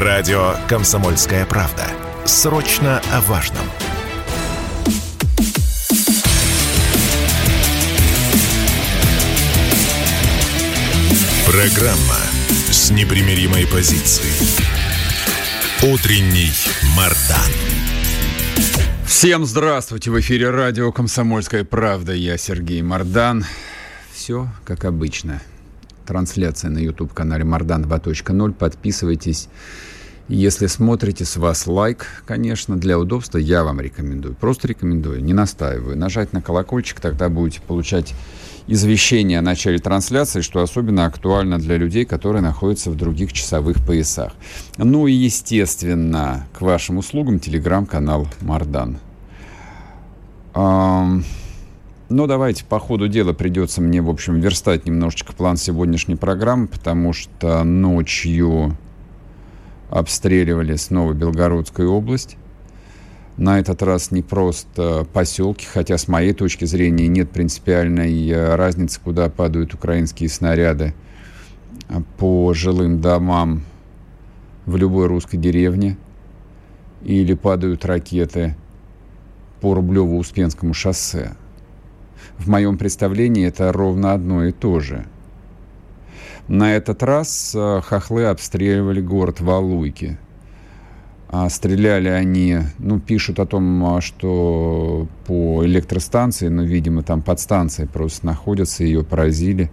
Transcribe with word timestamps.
Радио 0.00 0.54
«Комсомольская 0.68 1.44
правда». 1.44 1.84
Срочно 2.24 3.02
о 3.12 3.20
важном. 3.22 3.64
Программа 11.46 12.14
с 12.70 12.92
непримиримой 12.92 13.66
позицией. 13.66 14.30
Утренний 15.82 16.52
Мардан. 16.96 17.50
Всем 19.04 19.44
здравствуйте! 19.44 20.12
В 20.12 20.20
эфире 20.20 20.50
радио 20.50 20.92
«Комсомольская 20.92 21.64
правда». 21.64 22.12
Я 22.12 22.38
Сергей 22.38 22.82
Мардан. 22.82 23.44
Все 24.14 24.46
как 24.64 24.84
обычно. 24.84 25.42
Трансляция 26.08 26.70
на 26.70 26.78
YouTube-канале 26.78 27.44
Мардан 27.44 27.84
2.0. 27.84 28.54
Подписывайтесь. 28.54 29.50
Если 30.26 30.66
смотрите, 30.66 31.26
с 31.26 31.36
вас 31.36 31.66
лайк, 31.66 32.06
конечно, 32.24 32.78
для 32.78 32.98
удобства 32.98 33.36
я 33.36 33.62
вам 33.62 33.78
рекомендую. 33.78 34.34
Просто 34.34 34.68
рекомендую, 34.68 35.22
не 35.22 35.34
настаиваю. 35.34 35.98
Нажать 35.98 36.32
на 36.32 36.40
колокольчик, 36.40 36.98
тогда 36.98 37.28
будете 37.28 37.60
получать 37.60 38.14
извещение 38.66 39.40
о 39.40 39.42
начале 39.42 39.78
трансляции, 39.78 40.40
что 40.40 40.62
особенно 40.62 41.04
актуально 41.04 41.58
для 41.58 41.76
людей, 41.76 42.06
которые 42.06 42.40
находятся 42.40 42.90
в 42.90 42.96
других 42.96 43.34
часовых 43.34 43.84
поясах. 43.84 44.32
Ну 44.78 45.08
и, 45.08 45.12
естественно, 45.12 46.46
к 46.54 46.62
вашим 46.62 46.96
услугам 46.96 47.38
телеграм-канал 47.38 48.26
Мардан. 48.40 48.96
Эм... 50.54 51.22
Ну, 52.10 52.26
давайте, 52.26 52.64
по 52.64 52.78
ходу 52.78 53.06
дела 53.06 53.34
придется 53.34 53.82
мне, 53.82 54.00
в 54.00 54.08
общем, 54.08 54.40
верстать 54.40 54.86
немножечко 54.86 55.34
план 55.34 55.58
сегодняшней 55.58 56.16
программы, 56.16 56.66
потому 56.66 57.12
что 57.12 57.62
ночью 57.64 58.78
обстреливали 59.90 60.76
снова 60.76 61.12
Белгородскую 61.12 61.92
область. 61.92 62.38
На 63.36 63.60
этот 63.60 63.82
раз 63.82 64.10
не 64.10 64.22
просто 64.22 65.06
поселки, 65.12 65.66
хотя 65.70 65.98
с 65.98 66.08
моей 66.08 66.32
точки 66.32 66.64
зрения 66.64 67.08
нет 67.08 67.30
принципиальной 67.30 68.26
э, 68.30 68.54
разницы, 68.56 69.00
куда 69.04 69.28
падают 69.28 69.74
украинские 69.74 70.30
снаряды 70.30 70.94
по 72.16 72.54
жилым 72.54 73.02
домам 73.02 73.62
в 74.64 74.76
любой 74.76 75.08
русской 75.08 75.36
деревне 75.36 75.98
или 77.02 77.34
падают 77.34 77.84
ракеты 77.84 78.56
по 79.60 79.74
Рублево-Успенскому 79.74 80.72
шоссе. 80.72 81.36
В 82.38 82.48
моем 82.48 82.78
представлении 82.78 83.46
это 83.46 83.72
ровно 83.72 84.14
одно 84.14 84.44
и 84.44 84.52
то 84.52 84.80
же– 84.80 85.06
на 86.48 86.74
этот 86.74 87.02
раз 87.02 87.52
э, 87.54 87.82
хохлы 87.84 88.24
обстреливали 88.24 89.02
город 89.02 89.40
Валуйки. 89.40 90.16
А 91.28 91.50
стреляли 91.50 92.08
они, 92.08 92.60
ну, 92.78 92.98
пишут 92.98 93.38
о 93.38 93.44
том, 93.44 93.84
а, 93.84 94.00
что 94.00 95.06
по 95.26 95.62
электростанции, 95.66 96.48
ну, 96.48 96.62
видимо, 96.62 97.02
там 97.02 97.20
подстанция 97.20 97.86
просто 97.86 98.24
находится, 98.24 98.82
ее 98.82 99.04
поразили. 99.04 99.70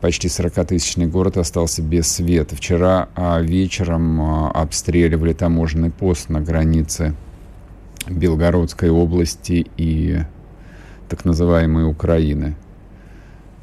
Почти 0.00 0.28
40-тысячный 0.28 1.08
город 1.08 1.36
остался 1.36 1.82
без 1.82 2.06
света. 2.06 2.54
Вчера 2.54 3.08
а, 3.16 3.40
вечером 3.40 4.50
обстреливали 4.54 5.32
таможенный 5.32 5.90
пост 5.90 6.28
на 6.28 6.40
границе 6.40 7.16
Белгородской 8.08 8.90
области 8.90 9.66
и 9.76 10.20
так 11.08 11.24
называемой 11.24 11.88
Украины 11.88 12.56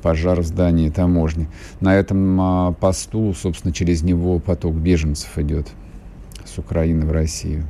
пожар 0.01 0.41
в 0.41 0.45
здании 0.45 0.89
таможни. 0.89 1.47
На 1.79 1.95
этом 1.95 2.41
а, 2.41 2.71
посту, 2.73 3.33
собственно, 3.33 3.73
через 3.73 4.01
него 4.01 4.39
поток 4.39 4.75
беженцев 4.75 5.37
идет 5.37 5.67
с 6.45 6.57
Украины 6.57 7.05
в 7.05 7.11
Россию. 7.11 7.65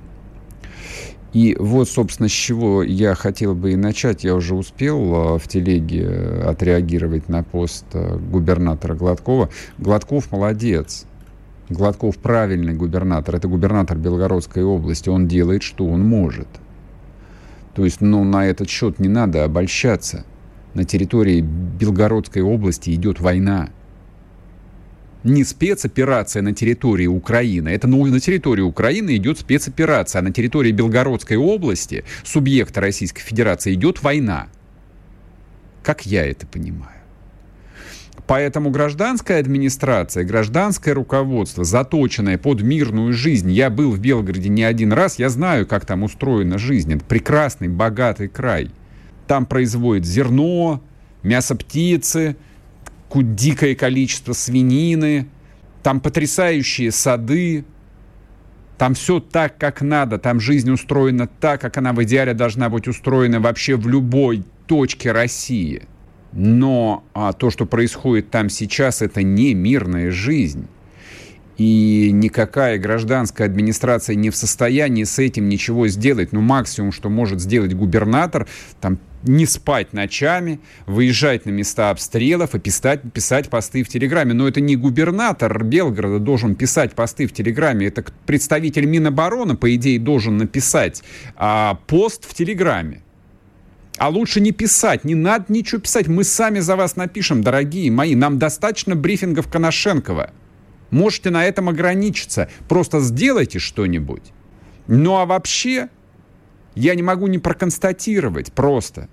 И 1.34 1.56
вот, 1.58 1.88
собственно, 1.88 2.28
с 2.28 2.32
чего 2.32 2.84
я 2.84 3.16
хотел 3.16 3.56
бы 3.56 3.72
и 3.72 3.76
начать. 3.76 4.24
Я 4.24 4.36
уже 4.36 4.54
успел 4.56 5.16
а, 5.16 5.38
в 5.38 5.48
телеге 5.48 6.08
отреагировать 6.46 7.30
на 7.30 7.44
пост 7.44 7.86
а, 7.94 8.18
губернатора 8.18 8.96
Гладкова. 8.96 9.50
Гладков 9.78 10.32
молодец. 10.32 11.06
Гладков 11.70 12.18
правильный 12.18 12.74
губернатор. 12.74 13.36
Это 13.36 13.48
губернатор 13.48 13.98
Белгородской 13.98 14.64
области. 14.64 15.08
Он 15.08 15.28
делает, 15.28 15.64
что 15.64 15.86
он 15.86 16.06
может. 16.06 16.48
То 17.76 17.86
есть, 17.86 18.02
ну, 18.02 18.24
на 18.24 18.48
этот 18.48 18.70
счет 18.70 19.00
не 19.00 19.08
надо 19.08 19.44
обольщаться 19.44 20.26
на 20.74 20.84
территории 20.84 21.42
Белгородской 21.42 22.42
области 22.42 22.92
идет 22.92 23.20
война. 23.20 23.70
Не 25.24 25.44
спецоперация 25.44 26.42
на 26.42 26.54
территории 26.54 27.06
Украины. 27.08 27.70
Это 27.70 27.88
ну, 27.88 28.04
на 28.06 28.20
территории 28.20 28.62
Украины 28.62 29.16
идет 29.18 29.40
спецоперация, 29.40 30.20
а 30.20 30.24
на 30.24 30.32
территории 30.32 30.72
Белгородской 30.72 31.38
области, 31.38 32.04
субъекта 32.24 32.82
Российской 32.82 33.22
Федерации, 33.22 33.74
идет 33.74 34.02
война. 34.02 34.48
Как 35.84 36.06
я 36.06 36.26
это 36.26 36.48
понимаю. 36.48 37.01
Поэтому 38.28 38.70
гражданская 38.70 39.40
администрация, 39.40 40.24
гражданское 40.24 40.94
руководство, 40.94 41.64
заточенное 41.64 42.38
под 42.38 42.62
мирную 42.62 43.14
жизнь. 43.14 43.52
Я 43.52 43.70
был 43.70 43.92
в 43.92 44.00
Белгороде 44.00 44.50
не 44.50 44.64
один 44.64 44.94
раз, 44.94 45.20
я 45.20 45.30
знаю, 45.30 45.68
как 45.68 45.86
там 45.86 46.04
устроена 46.04 46.58
жизнь. 46.58 46.94
Это 46.94 47.04
прекрасный, 47.04 47.68
богатый 47.68 48.28
край– 48.28 48.70
там 49.32 49.46
производят 49.46 50.06
зерно, 50.06 50.84
мясо 51.24 51.56
птицы, 51.56 52.36
дикое 53.16 53.76
количество 53.76 54.34
свинины, 54.34 55.26
там 55.84 56.02
потрясающие 56.02 56.92
сады, 56.92 57.64
там 58.78 58.94
все 58.94 59.22
так, 59.22 59.58
как 59.58 59.82
надо, 59.82 60.18
там 60.18 60.42
жизнь 60.42 60.70
устроена 60.70 61.28
так, 61.28 61.62
как 61.62 61.78
она 61.78 61.94
в 61.94 62.04
идеале 62.04 62.34
должна 62.34 62.68
быть 62.68 62.90
устроена 62.90 63.40
вообще 63.40 63.78
в 63.78 63.88
любой 63.88 64.44
точке 64.68 65.14
России. 65.14 65.84
Но 66.34 67.04
а, 67.14 67.34
то, 67.34 67.50
что 67.50 67.66
происходит 67.66 68.30
там 68.30 68.50
сейчас, 68.50 69.02
это 69.02 69.22
не 69.24 69.54
мирная 69.54 70.12
жизнь 70.12 70.68
и 71.62 72.10
никакая 72.12 72.80
гражданская 72.80 73.48
администрация 73.48 74.16
не 74.16 74.32
в 74.32 74.36
состоянии 74.36 75.04
с 75.04 75.20
этим 75.20 75.48
ничего 75.48 75.88
сделать. 75.88 76.32
Ну, 76.32 76.42
максимум, 76.42 76.92
что 76.92 77.10
может 77.10 77.40
сделать 77.40 77.76
губернатор, 77.76 78.48
там, 78.80 78.98
не 79.22 79.46
спать 79.46 79.94
ночами, 79.94 80.60
выезжать 80.88 81.46
на 81.46 81.52
места 81.52 81.92
обстрелов 81.92 82.56
и 82.56 82.60
писать, 82.60 83.02
писать 83.14 83.50
посты 83.50 83.84
в 83.84 83.90
Телеграме. 83.90 84.34
Но 84.34 84.48
это 84.48 84.60
не 84.60 84.76
губернатор 84.76 85.64
Белгорода 85.64 86.18
должен 86.18 86.56
писать 86.56 86.94
посты 86.94 87.28
в 87.28 87.34
Телеграме, 87.34 87.88
это 87.88 88.06
представитель 88.26 88.86
Минобороны, 88.86 89.56
по 89.56 89.76
идее, 89.76 90.00
должен 90.00 90.38
написать 90.38 91.04
а, 91.36 91.80
пост 91.86 92.26
в 92.28 92.34
Телеграме. 92.34 93.04
А 94.02 94.10
лучше 94.10 94.42
не 94.42 94.52
писать, 94.52 95.04
не 95.04 95.14
надо 95.14 95.46
ничего 95.50 95.80
писать. 95.80 96.08
Мы 96.08 96.24
сами 96.24 96.58
за 96.58 96.76
вас 96.76 96.96
напишем, 96.96 97.44
дорогие 97.44 97.92
мои. 97.92 98.16
Нам 98.16 98.40
достаточно 98.40 98.96
брифингов 98.96 99.48
Коношенкова. 99.48 100.32
Можете 100.90 101.30
на 101.30 101.46
этом 101.46 101.70
ограничиться. 101.70 102.50
Просто 102.68 103.00
сделайте 103.00 103.60
что-нибудь. 103.60 104.34
Ну 104.88 105.18
а 105.18 105.28
вообще, 105.28 105.90
я 106.74 106.96
не 106.96 107.04
могу 107.04 107.28
не 107.28 107.38
проконстатировать 107.38 108.52
просто. 108.54 109.08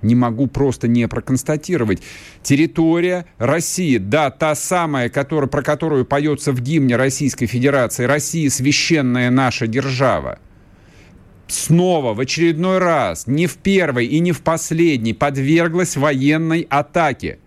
Не 0.00 0.14
могу 0.14 0.46
просто 0.46 0.88
не 0.88 1.06
проконстатировать. 1.06 2.02
Территория 2.42 3.26
России, 3.36 3.98
да, 3.98 4.30
та 4.30 4.54
самая, 4.54 5.10
которая, 5.10 5.50
про 5.50 5.60
которую 5.60 6.06
поется 6.06 6.52
в 6.52 6.62
гимне 6.62 6.96
Российской 6.96 7.44
Федерации, 7.44 8.04
Россия 8.04 8.48
священная 8.48 9.28
наша 9.28 9.66
держава, 9.66 10.38
снова 11.48 12.14
в 12.14 12.20
очередной 12.20 12.78
раз, 12.78 13.26
не 13.26 13.46
в 13.46 13.56
первый 13.56 14.06
и 14.06 14.20
не 14.20 14.32
в 14.32 14.42
последний, 14.42 15.14
подверглась 15.14 15.96
военной 15.96 16.66
атаке 16.68 17.38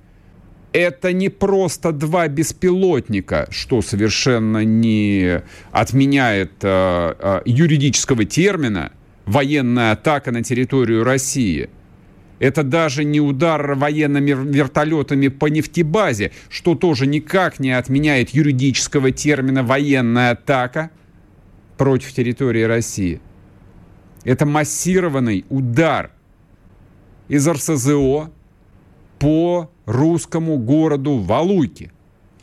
это 0.74 1.12
не 1.12 1.30
просто 1.30 1.92
два 1.92 2.28
беспилотника, 2.28 3.48
что 3.50 3.82
совершенно 3.82 4.64
не 4.64 5.42
отменяет 5.72 6.54
э, 6.62 7.16
э, 7.20 7.42
юридического 7.46 8.26
термина 8.26 8.92
военная 9.26 9.92
атака 9.92 10.32
на 10.32 10.44
территорию 10.44 11.04
России. 11.04 11.70
Это 12.40 12.64
даже 12.64 13.04
не 13.04 13.22
удар 13.22 13.76
военными 13.76 14.32
вертолетами 14.32 15.28
по 15.28 15.46
нефтебазе, 15.46 16.32
что 16.50 16.74
тоже 16.74 17.06
никак 17.06 17.60
не 17.60 17.72
отменяет 17.72 18.32
юридического 18.32 19.12
термина 19.12 19.64
военная 19.64 20.32
атака 20.32 20.90
против 21.78 22.14
территории 22.14 22.64
России. 22.64 23.22
Это 24.24 24.46
массированный 24.46 25.46
удар 25.50 26.12
из 27.28 27.48
РСЗО 27.48 28.32
по 29.20 29.72
русскому 29.86 30.58
городу 30.58 31.18
Валуйки. 31.18 31.92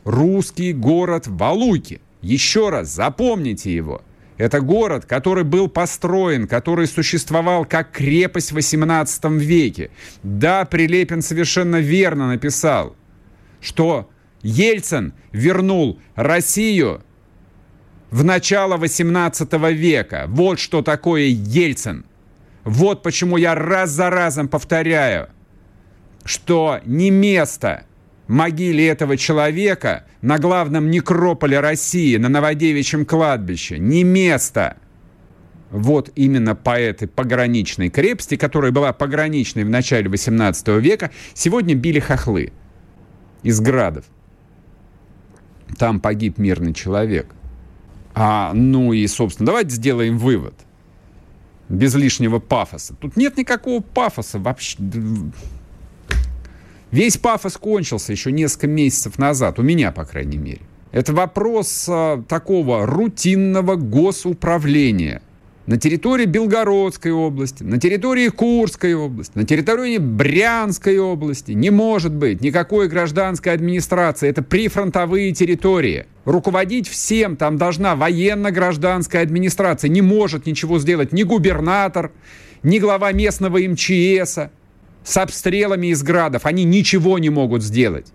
Русский 0.04 0.72
город 0.72 1.26
Валуйки. 1.26 2.00
Еще 2.22 2.70
раз 2.70 2.88
запомните 2.88 3.74
его. 3.74 4.02
Это 4.38 4.60
город, 4.60 5.04
который 5.04 5.44
был 5.44 5.68
построен, 5.68 6.46
который 6.46 6.86
существовал 6.86 7.64
как 7.64 7.90
крепость 7.90 8.52
в 8.52 8.56
XVIII 8.56 9.36
веке. 9.36 9.90
Да, 10.22 10.64
Прилепин 10.64 11.22
совершенно 11.22 11.80
верно 11.80 12.28
написал, 12.28 12.94
что 13.60 14.08
Ельцин 14.42 15.12
вернул 15.32 15.98
Россию 16.14 17.02
в 18.10 18.24
начало 18.24 18.76
18 18.76 19.52
века. 19.72 20.26
Вот 20.28 20.58
что 20.58 20.82
такое 20.82 21.26
Ельцин. 21.26 22.04
Вот 22.64 23.02
почему 23.02 23.36
я 23.36 23.54
раз 23.54 23.90
за 23.90 24.10
разом 24.10 24.48
повторяю, 24.48 25.28
что 26.24 26.80
не 26.84 27.10
место 27.10 27.84
могиле 28.26 28.86
этого 28.86 29.16
человека 29.16 30.04
на 30.20 30.38
главном 30.38 30.90
некрополе 30.90 31.60
России, 31.60 32.16
на 32.16 32.28
Новодевичьем 32.28 33.06
кладбище. 33.06 33.78
Не 33.78 34.04
место. 34.04 34.76
Вот 35.70 36.10
именно 36.14 36.54
по 36.54 36.78
этой 36.78 37.08
пограничной 37.08 37.90
крепости, 37.90 38.36
которая 38.36 38.72
была 38.72 38.92
пограничной 38.92 39.64
в 39.64 39.70
начале 39.70 40.08
18 40.08 40.68
века, 40.80 41.10
сегодня 41.34 41.74
били 41.74 42.00
хохлы 42.00 42.52
из 43.42 43.60
градов. 43.60 44.04
Там 45.78 46.00
погиб 46.00 46.38
мирный 46.38 46.72
человек. 46.72 47.34
А, 48.14 48.52
ну 48.54 48.92
и, 48.92 49.06
собственно, 49.06 49.46
давайте 49.46 49.70
сделаем 49.70 50.18
вывод. 50.18 50.54
Без 51.68 51.94
лишнего 51.94 52.38
пафоса. 52.38 52.94
Тут 52.98 53.16
нет 53.16 53.36
никакого 53.36 53.80
пафоса 53.80 54.38
вообще. 54.38 54.78
Весь 56.90 57.18
пафос 57.18 57.58
кончился 57.58 58.12
еще 58.12 58.32
несколько 58.32 58.66
месяцев 58.66 59.18
назад, 59.18 59.58
у 59.58 59.62
меня, 59.62 59.92
по 59.92 60.04
крайней 60.04 60.38
мере. 60.38 60.62
Это 60.90 61.12
вопрос 61.12 61.86
а, 61.88 62.22
такого 62.26 62.86
рутинного 62.86 63.76
госуправления 63.76 65.20
на 65.68 65.76
территории 65.76 66.24
Белгородской 66.24 67.12
области, 67.12 67.62
на 67.62 67.78
территории 67.78 68.28
Курской 68.28 68.94
области, 68.94 69.32
на 69.36 69.44
территории 69.44 69.98
Брянской 69.98 70.98
области. 70.98 71.52
Не 71.52 71.68
может 71.68 72.14
быть 72.14 72.40
никакой 72.40 72.88
гражданской 72.88 73.52
администрации. 73.52 74.30
Это 74.30 74.42
прифронтовые 74.42 75.32
территории. 75.32 76.06
Руководить 76.28 76.86
всем 76.86 77.36
там 77.36 77.56
должна 77.56 77.96
военно-гражданская 77.96 79.22
администрация. 79.22 79.88
Не 79.88 80.02
может 80.02 80.44
ничего 80.44 80.78
сделать 80.78 81.10
ни 81.10 81.22
губернатор, 81.22 82.12
ни 82.62 82.78
глава 82.78 83.12
местного 83.12 83.58
МЧС 83.58 84.50
с 85.04 85.16
обстрелами 85.16 85.86
из 85.86 86.02
градов. 86.02 86.44
Они 86.44 86.64
ничего 86.64 87.18
не 87.18 87.30
могут 87.30 87.62
сделать. 87.62 88.12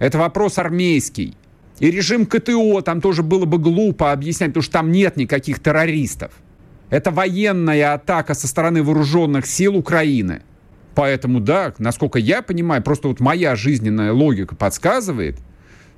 Это 0.00 0.18
вопрос 0.18 0.58
армейский. 0.58 1.36
И 1.78 1.88
режим 1.88 2.26
КТО 2.26 2.80
там 2.80 3.00
тоже 3.00 3.22
было 3.22 3.44
бы 3.44 3.58
глупо 3.58 4.10
объяснять, 4.10 4.50
потому 4.50 4.64
что 4.64 4.72
там 4.72 4.90
нет 4.90 5.16
никаких 5.16 5.60
террористов. 5.60 6.32
Это 6.90 7.12
военная 7.12 7.94
атака 7.94 8.34
со 8.34 8.48
стороны 8.48 8.82
вооруженных 8.82 9.46
сил 9.46 9.76
Украины. 9.76 10.42
Поэтому, 10.96 11.38
да, 11.38 11.72
насколько 11.78 12.18
я 12.18 12.42
понимаю, 12.42 12.82
просто 12.82 13.06
вот 13.06 13.20
моя 13.20 13.54
жизненная 13.54 14.12
логика 14.12 14.56
подсказывает, 14.56 15.38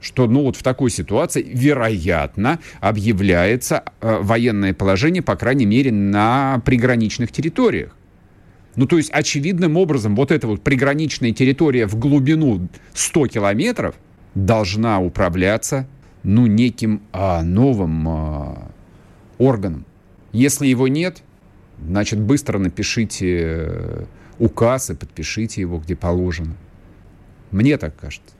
что 0.04 0.26
ну 0.26 0.42
вот 0.42 0.56
в 0.56 0.62
такой 0.62 0.90
ситуации, 0.90 1.42
вероятно, 1.42 2.60
объявляется 2.80 3.84
э, 4.00 4.18
военное 4.20 4.74
положение, 4.74 5.22
по 5.22 5.34
крайней 5.34 5.64
мере, 5.64 5.90
на 5.92 6.60
приграничных 6.64 7.32
территориях. 7.32 7.96
Ну, 8.76 8.86
то 8.86 8.98
есть, 8.98 9.10
очевидным 9.10 9.78
образом, 9.78 10.14
вот 10.14 10.30
эта 10.30 10.46
вот 10.46 10.62
приграничная 10.62 11.32
территория 11.32 11.86
в 11.86 11.96
глубину 11.96 12.68
100 12.92 13.28
километров 13.28 13.94
должна 14.34 15.00
управляться, 15.00 15.88
ну, 16.22 16.46
неким 16.46 17.00
а, 17.12 17.42
новым 17.42 18.08
а, 18.08 18.70
органом. 19.38 19.86
Если 20.32 20.66
его 20.66 20.86
нет, 20.86 21.22
значит, 21.82 22.20
быстро 22.20 22.58
напишите 22.58 23.38
э, 23.38 24.04
указ 24.38 24.90
и 24.90 24.94
подпишите 24.94 25.62
его, 25.62 25.78
где 25.78 25.96
положено. 25.96 26.56
Мне 27.52 27.78
так 27.78 27.96
кажется. 27.96 28.34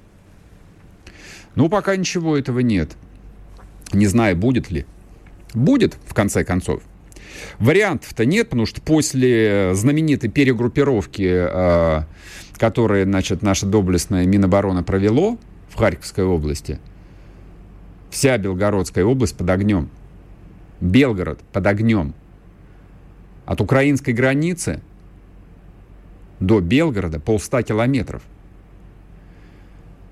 Ну, 1.54 1.68
пока 1.68 1.96
ничего 1.96 2.36
этого 2.36 2.60
нет. 2.60 2.96
Не 3.92 4.06
знаю, 4.06 4.36
будет 4.36 4.70
ли. 4.70 4.86
Будет, 5.54 5.96
в 6.06 6.14
конце 6.14 6.44
концов. 6.44 6.82
Вариантов-то 7.58 8.24
нет, 8.24 8.48
потому 8.48 8.66
что 8.66 8.80
после 8.80 9.74
знаменитой 9.74 10.30
перегруппировки, 10.30 11.48
э, 11.50 12.02
которую, 12.56 13.04
значит, 13.04 13.42
наша 13.42 13.66
доблестная 13.66 14.26
Минобороны 14.26 14.82
провело 14.82 15.38
в 15.68 15.76
Харьковской 15.76 16.24
области, 16.24 16.80
вся 18.10 18.38
Белгородская 18.38 19.04
область 19.04 19.36
под 19.36 19.50
огнем. 19.50 19.90
Белгород 20.80 21.40
под 21.52 21.66
огнем. 21.66 22.14
От 23.46 23.60
украинской 23.60 24.12
границы 24.12 24.80
до 26.40 26.60
Белгорода 26.60 27.20
полста 27.20 27.62
километров. 27.62 28.22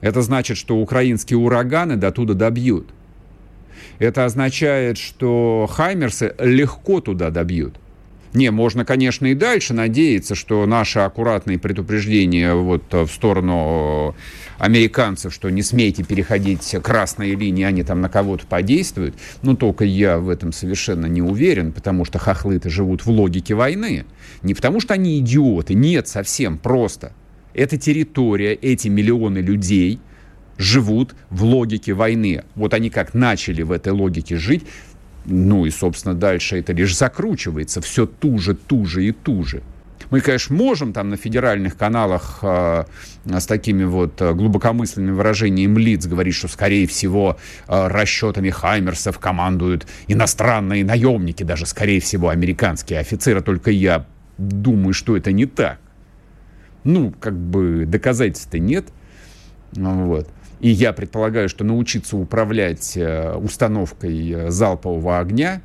Это 0.02 0.20
значит, 0.20 0.58
что 0.58 0.76
украинские 0.76 1.38
ураганы 1.38 1.96
до 1.96 2.10
туда 2.10 2.34
добьют. 2.34 2.90
Это 3.98 4.24
означает, 4.24 4.98
что 4.98 5.66
Хаймерсы 5.70 6.34
легко 6.38 7.00
туда 7.00 7.30
добьют. 7.30 7.76
Не, 8.34 8.50
можно, 8.50 8.84
конечно, 8.84 9.26
и 9.26 9.34
дальше 9.34 9.74
надеяться, 9.74 10.34
что 10.34 10.66
наши 10.66 11.00
аккуратные 11.00 11.58
предупреждения 11.58 12.54
вот 12.54 12.82
в 12.90 13.08
сторону 13.08 14.16
американцев, 14.58 15.34
что 15.34 15.50
не 15.50 15.62
смейте 15.62 16.02
переходить 16.02 16.74
красные 16.82 17.34
линии, 17.34 17.64
они 17.64 17.82
там 17.82 18.00
на 18.00 18.08
кого-то 18.08 18.46
подействуют. 18.46 19.14
Но 19.42 19.54
только 19.54 19.84
я 19.84 20.18
в 20.18 20.30
этом 20.30 20.52
совершенно 20.52 21.06
не 21.06 21.20
уверен, 21.20 21.72
потому 21.72 22.04
что 22.06 22.18
хохлы-то 22.18 22.70
живут 22.70 23.04
в 23.04 23.10
логике 23.10 23.54
войны. 23.54 24.06
Не 24.42 24.54
потому 24.54 24.80
что 24.80 24.94
они 24.94 25.18
идиоты, 25.18 25.74
нет, 25.74 26.08
совсем 26.08 26.56
просто. 26.56 27.12
Эта 27.54 27.76
территория, 27.76 28.54
эти 28.54 28.88
миллионы 28.88 29.38
людей 29.38 30.00
живут 30.58 31.14
в 31.30 31.44
логике 31.44 31.92
войны. 31.92 32.44
Вот 32.54 32.74
они 32.74 32.90
как 32.90 33.14
начали 33.14 33.62
в 33.62 33.72
этой 33.72 33.92
логике 33.92 34.36
жить, 34.36 34.64
ну 35.24 35.66
и, 35.66 35.70
собственно, 35.70 36.14
дальше 36.14 36.58
это 36.58 36.72
лишь 36.72 36.96
закручивается 36.96 37.80
все 37.80 38.06
туже, 38.06 38.54
туже 38.54 39.06
и 39.06 39.12
туже. 39.12 39.62
Мы, 40.10 40.20
конечно, 40.20 40.54
можем 40.54 40.92
там 40.92 41.08
на 41.08 41.16
федеральных 41.16 41.76
каналах 41.76 42.40
э, 42.42 42.84
с 43.24 43.46
такими 43.46 43.84
вот 43.84 44.20
э, 44.20 44.34
глубокомысленными 44.34 45.12
выражениями 45.12 45.80
лиц 45.80 46.06
говорить, 46.06 46.34
что, 46.34 46.48
скорее 46.48 46.86
всего, 46.86 47.38
э, 47.66 47.86
расчетами 47.88 48.50
Хаймерсов 48.50 49.18
командуют 49.18 49.86
иностранные 50.08 50.84
наемники, 50.84 51.44
даже, 51.44 51.64
скорее 51.64 52.00
всего, 52.00 52.28
американские 52.28 52.98
офицеры. 52.98 53.40
Только 53.40 53.70
я 53.70 54.04
думаю, 54.36 54.92
что 54.92 55.16
это 55.16 55.32
не 55.32 55.46
так. 55.46 55.78
Ну, 56.84 57.12
как 57.20 57.36
бы 57.36 57.84
доказательств-то 57.86 58.58
нет. 58.58 58.86
Вот. 59.72 60.28
И 60.60 60.68
я 60.68 60.92
предполагаю, 60.92 61.48
что 61.48 61.64
научиться 61.64 62.16
управлять 62.16 62.96
э, 62.96 63.34
установкой 63.34 64.30
э, 64.30 64.50
залпового 64.50 65.18
огня 65.18 65.60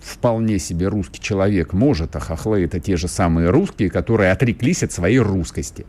вполне 0.00 0.58
себе 0.58 0.88
русский 0.88 1.20
человек 1.20 1.72
может, 1.72 2.14
а 2.16 2.20
хохлы 2.20 2.64
это 2.64 2.80
те 2.80 2.96
же 2.96 3.08
самые 3.08 3.50
русские, 3.50 3.90
которые 3.90 4.32
отреклись 4.32 4.82
от 4.82 4.92
своей 4.92 5.18
русскости. 5.18 5.86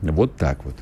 Вот 0.00 0.36
так 0.36 0.64
вот. 0.64 0.74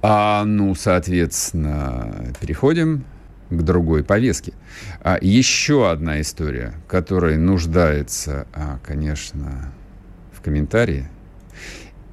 А, 0.00 0.44
ну, 0.44 0.74
соответственно, 0.74 2.32
переходим 2.40 3.04
к 3.50 3.62
другой 3.62 4.02
повестке. 4.02 4.52
А, 5.00 5.18
еще 5.20 5.90
одна 5.90 6.20
история, 6.20 6.74
которая 6.88 7.38
нуждается, 7.38 8.46
а, 8.52 8.78
конечно, 8.84 9.72
комментарии– 10.42 11.06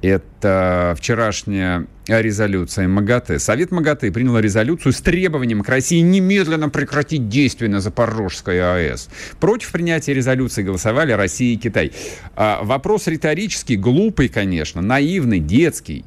это 0.02 0.94
вчерашняя 0.96 1.86
резолюция 2.06 2.88
МАГАТЭ. 2.88 3.38
Совет 3.38 3.70
МАГАТЭ 3.70 4.10
принял 4.10 4.38
резолюцию 4.38 4.92
с 4.92 5.00
требованием 5.00 5.62
к 5.62 5.68
России 5.68 6.00
немедленно 6.00 6.70
прекратить 6.70 7.28
действия 7.28 7.68
на 7.68 7.80
Запорожской 7.80 8.60
АЭС. 8.60 9.10
Против 9.38 9.70
принятия 9.72 10.14
резолюции 10.14 10.62
голосовали 10.62 11.12
Россия 11.12 11.54
и 11.54 11.58
Китай. 11.58 11.92
А 12.34 12.62
вопрос 12.62 13.06
риторический, 13.08 13.76
глупый, 13.76 14.28
конечно, 14.28 14.80
наивный, 14.80 15.38
детский. 15.38 16.04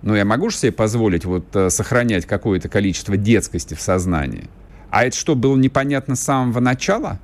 Но 0.00 0.16
я 0.16 0.24
могу 0.24 0.50
же 0.50 0.56
себе 0.56 0.72
позволить 0.72 1.24
вот 1.24 1.44
э, 1.54 1.70
сохранять 1.70 2.26
какое-то 2.26 2.68
количество 2.68 3.16
детскости 3.16 3.74
в 3.74 3.80
сознании? 3.80 4.48
А 4.90 5.04
это 5.04 5.16
что, 5.16 5.34
было 5.34 5.56
непонятно 5.56 6.16
с 6.16 6.20
самого 6.20 6.60
начала? 6.60 7.20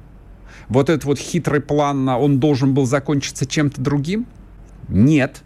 Вот 0.68 0.88
этот 0.88 1.04
вот 1.04 1.18
хитрый 1.18 1.60
план, 1.60 2.08
он 2.08 2.40
должен 2.40 2.74
был 2.74 2.86
закончиться 2.86 3.46
чем-то 3.46 3.80
другим? 3.80 4.26
Нет. 4.90 5.42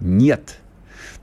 Нет. 0.00 0.58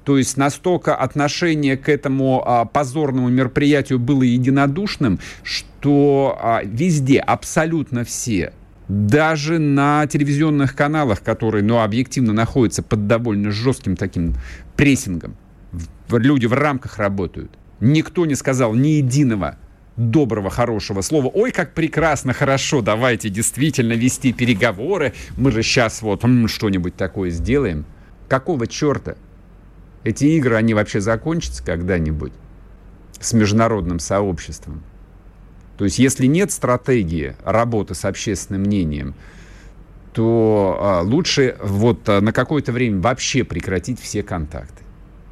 То 0.03 0.17
есть 0.17 0.37
настолько 0.37 0.95
отношение 0.95 1.75
к 1.75 1.89
этому 1.89 2.41
а, 2.45 2.65
позорному 2.65 3.27
мероприятию 3.29 3.99
было 3.99 4.23
единодушным, 4.23 5.19
что 5.43 6.37
а, 6.41 6.61
везде, 6.63 7.19
абсолютно 7.19 8.05
все, 8.05 8.53
даже 8.87 9.59
на 9.59 10.07
телевизионных 10.07 10.75
каналах, 10.75 11.21
которые, 11.21 11.63
ну, 11.63 11.81
объективно 11.81 12.31
находятся 12.31 12.83
под 12.83 13.07
довольно 13.07 13.51
жестким 13.51 13.97
таким 13.97 14.35
прессингом, 14.77 15.35
люди 16.09 16.45
в 16.45 16.53
рамках 16.53 16.97
работают. 16.97 17.51
Никто 17.81 18.25
не 18.25 18.35
сказал 18.35 18.73
ни 18.73 18.99
единого 18.99 19.57
доброго, 19.97 20.49
хорошего 20.49 21.01
слова. 21.01 21.29
Ой, 21.33 21.51
как 21.51 21.73
прекрасно, 21.73 22.31
хорошо, 22.31 22.81
давайте 22.81 23.29
действительно 23.29 23.93
вести 23.93 24.31
переговоры. 24.31 25.13
Мы 25.35 25.51
же 25.51 25.63
сейчас 25.63 26.01
вот 26.01 26.23
что-нибудь 26.47 26.95
такое 26.95 27.31
сделаем. 27.31 27.85
Какого 28.29 28.67
черта? 28.67 29.15
Эти 30.03 30.25
игры, 30.25 30.55
они 30.55 30.73
вообще 30.73 31.01
закончатся 31.01 31.63
когда-нибудь 31.63 32.31
с 33.19 33.33
международным 33.33 33.99
сообществом? 33.99 34.83
То 35.77 35.85
есть 35.85 35.99
если 35.99 36.27
нет 36.27 36.51
стратегии 36.51 37.35
работы 37.43 37.93
с 37.93 38.05
общественным 38.05 38.61
мнением, 38.61 39.15
то 40.13 40.77
а, 40.79 41.01
лучше 41.01 41.57
вот 41.61 42.07
а, 42.09 42.21
на 42.21 42.31
какое-то 42.31 42.71
время 42.71 43.01
вообще 43.01 43.43
прекратить 43.43 43.99
все 43.99 44.23
контакты. 44.23 44.83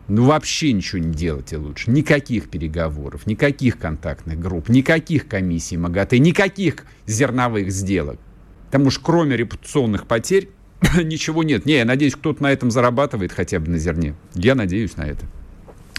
Ну, 0.08 0.26
вообще 0.26 0.72
ничего 0.72 1.00
не 1.02 1.14
делайте 1.14 1.58
лучше. 1.58 1.90
Никаких 1.90 2.50
переговоров, 2.50 3.26
никаких 3.26 3.80
контактных 3.80 4.40
групп, 4.40 4.70
никаких 4.70 5.28
комиссий 5.28 5.78
МАГАТЭ, 5.78 6.20
никаких 6.20 6.86
зерновых 7.08 7.72
сделок. 7.72 8.20
Потому 8.68 8.92
что 8.92 9.02
кроме 9.04 9.36
репутационных 9.36 10.06
потерь 10.06 10.50
ничего 11.04 11.44
нет. 11.44 11.66
Не, 11.66 11.78
я 11.78 11.86
надеюсь, 11.86 12.16
кто-то 12.16 12.44
на 12.44 12.52
этом 12.52 12.70
зарабатывает 12.70 13.32
хотя 13.32 13.60
бы 13.60 13.70
на 13.70 13.78
зерне. 13.78 14.16
Я 14.36 14.54
надеюсь 14.54 14.96
на 14.98 15.04
это. 15.04 15.26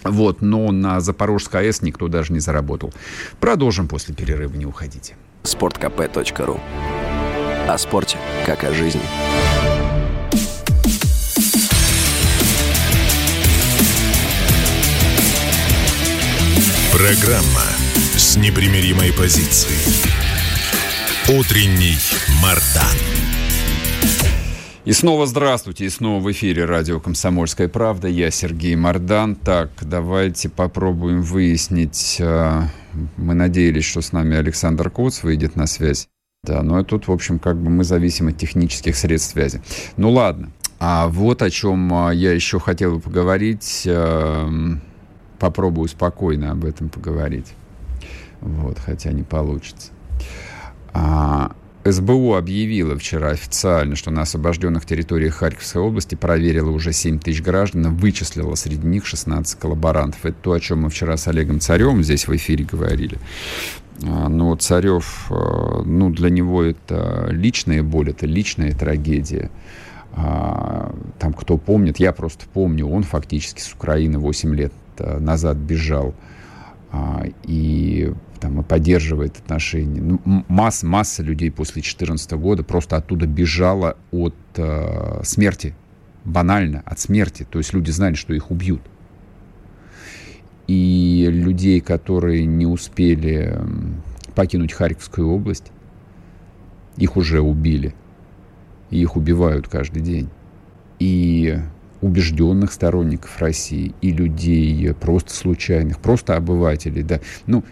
Вот, 0.05 0.41
но 0.41 0.71
на 0.71 1.01
Запорожской 1.01 1.63
АЭС 1.63 1.83
никто 1.83 2.07
даже 2.07 2.33
не 2.33 2.39
заработал. 2.39 2.93
Продолжим 3.41 3.89
после 3.89 4.15
перерыва, 4.15 4.55
не 4.55 4.67
уходите. 4.67 5.17
sportkp.ru 5.43 6.61
О 7.69 7.79
спорте, 7.79 8.19
как 8.45 8.63
о 8.63 8.73
жизни. 8.73 9.03
Программа 16.97 17.61
с 18.17 18.38
непримиримой 18.38 19.12
позицией. 19.12 19.93
Утренний 21.29 21.99
Мардан. 22.43 22.97
И 24.87 24.93
снова 24.95 25.26
здравствуйте, 25.26 25.85
и 25.85 25.91
снова 25.91 26.23
в 26.23 26.33
эфире 26.33 26.65
радио 26.65 26.99
«Комсомольская 26.99 27.69
правда». 27.69 28.09
Я 28.09 28.31
Сергей 28.31 28.76
Мордан. 28.76 29.35
Так, 29.35 29.73
давайте 29.83 30.49
попробуем 30.49 31.21
выяснить. 31.21 32.17
Э, 32.19 32.62
мы 33.19 33.35
надеялись, 33.35 33.85
что 33.85 34.00
с 34.00 34.12
нами 34.12 34.35
Александр 34.35 34.88
Коц 34.88 35.23
выйдет 35.23 35.55
на 35.55 35.67
связь. 35.67 36.09
Да, 36.45 36.62
но 36.62 36.83
тут, 36.83 37.09
в 37.09 37.12
общем, 37.12 37.38
как 37.38 37.61
бы 37.61 37.69
мы 37.69 37.85
зависим 37.85 38.29
от 38.29 38.38
технических 38.38 38.97
средств 38.97 39.33
связи. 39.33 39.61
Ну 39.99 40.12
ладно. 40.12 40.50
А 40.79 41.09
вот 41.09 41.43
о 41.43 41.50
чем 41.50 42.09
э, 42.09 42.15
я 42.15 42.33
еще 42.33 42.59
хотел 42.59 42.95
бы 42.95 43.00
поговорить. 43.00 43.87
Попробую 45.38 45.88
спокойно 45.88 46.52
об 46.52 46.64
этом 46.64 46.88
поговорить. 46.88 47.52
Вот, 48.40 48.78
хотя 48.78 49.12
не 49.12 49.23
получится. 49.23 49.93
А, 50.93 51.52
СБУ 51.85 52.35
объявила 52.35 52.97
вчера 52.97 53.31
официально, 53.31 53.97
что 53.97 54.11
на 54.11 54.23
освобожденных 54.23 54.85
территориях 54.87 55.35
Харьковской 55.35 55.83
области 55.83 56.14
проверила 56.14 56.71
уже 56.71 56.93
7 56.93 57.19
тысяч 57.19 57.43
граждан, 57.43 57.95
вычислила 57.95 58.55
среди 58.55 58.87
них 58.87 59.07
16 59.07 59.59
коллаборантов. 59.59 60.25
Это 60.25 60.37
то, 60.40 60.52
о 60.52 60.61
чем 60.61 60.83
мы 60.83 60.90
вчера 60.90 61.16
с 61.16 61.28
Олегом 61.28 61.61
Царевым 61.61 62.02
здесь 62.02 62.26
в 62.26 62.35
эфире 62.35 62.64
говорили. 62.64 63.19
А, 64.02 64.28
но 64.28 64.55
Царев, 64.57 65.26
а, 65.31 65.83
ну, 65.85 66.11
для 66.11 66.31
него 66.31 66.62
это 66.62 67.28
личная 67.31 67.83
боль, 67.83 68.11
это 68.11 68.26
личная 68.26 68.73
трагедия. 68.73 69.50
А, 70.12 70.95
там, 71.19 71.33
кто 71.35 71.57
помнит, 71.57 71.99
я 71.99 72.12
просто 72.12 72.47
помню, 72.52 72.88
он 72.88 73.02
фактически 73.02 73.61
с 73.61 73.73
Украины 73.73 74.19
8 74.19 74.55
лет 74.55 74.73
назад 75.00 75.57
бежал. 75.57 76.15
И 77.45 78.12
там, 78.41 78.61
и 78.61 78.62
поддерживает 78.62 79.38
отношения. 79.38 80.00
Ну, 80.00 80.45
масс, 80.49 80.83
масса 80.83 81.23
людей 81.23 81.50
после 81.50 81.75
2014 81.75 82.33
года 82.33 82.62
просто 82.62 82.97
оттуда 82.97 83.26
бежала 83.26 83.97
от 84.11 84.35
э, 84.57 85.21
смерти. 85.25 85.75
Банально, 86.25 86.83
от 86.85 86.99
смерти. 86.99 87.47
То 87.49 87.59
есть 87.59 87.73
люди 87.73 87.91
знали, 87.91 88.15
что 88.15 88.35
их 88.35 88.50
убьют. 88.50 88.83
И 90.67 91.26
людей, 91.31 91.81
которые 91.81 92.45
не 92.45 92.67
успели 92.67 93.59
покинуть 94.35 94.73
Харьковскую 94.73 95.29
область, 95.29 95.71
их 96.97 97.17
уже 97.17 97.41
убили. 97.41 97.95
И 98.91 99.00
их 99.00 99.17
убивают 99.17 99.69
каждый 99.69 100.03
день. 100.03 100.29
И 100.99 101.59
убежденных 102.00 102.73
сторонников 102.73 103.38
России, 103.41 103.95
и 104.00 104.12
людей 104.12 104.93
просто 104.95 105.35
случайных, 105.35 105.99
просто 106.00 106.37
обывателей, 106.37 107.03
да. 107.03 107.21
Ну, 107.47 107.65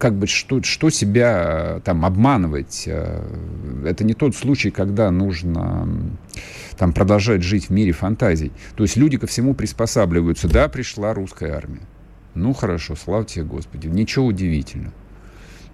как 0.00 0.14
бы 0.14 0.26
что, 0.26 0.62
что 0.62 0.88
себя 0.88 1.76
э, 1.76 1.80
там 1.84 2.06
обманывать. 2.06 2.84
Э, 2.86 3.22
это 3.84 4.02
не 4.02 4.14
тот 4.14 4.34
случай, 4.34 4.70
когда 4.70 5.10
нужно 5.10 5.86
там 6.78 6.94
продолжать 6.94 7.42
жить 7.42 7.66
в 7.66 7.70
мире 7.70 7.92
фантазий. 7.92 8.50
То 8.76 8.82
есть 8.82 8.96
люди 8.96 9.18
ко 9.18 9.26
всему 9.26 9.52
приспосабливаются. 9.52 10.48
Да, 10.48 10.68
пришла 10.68 11.12
русская 11.12 11.52
армия. 11.52 11.82
Ну 12.34 12.54
хорошо, 12.54 12.96
слава 12.96 13.26
тебе, 13.26 13.44
Господи. 13.44 13.88
Ничего 13.88 14.24
удивительного. 14.24 14.94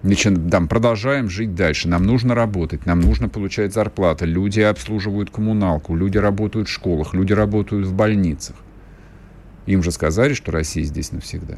Значит, 0.03 0.49
там, 0.51 0.67
продолжаем 0.67 1.29
жить 1.29 1.55
дальше. 1.55 1.87
Нам 1.87 2.03
нужно 2.03 2.35
работать, 2.35 2.85
нам 2.85 2.99
нужно 3.01 3.29
получать 3.29 3.73
зарплату. 3.73 4.25
Люди 4.25 4.59
обслуживают 4.59 5.31
коммуналку, 5.31 5.95
люди 5.95 6.17
работают 6.17 6.67
в 6.67 6.71
школах, 6.71 7.13
люди 7.13 7.33
работают 7.33 7.87
в 7.87 7.93
больницах. 7.93 8.55
Им 9.65 9.83
же 9.83 9.91
сказали, 9.91 10.33
что 10.33 10.51
Россия 10.51 10.83
здесь 10.83 11.11
навсегда. 11.11 11.57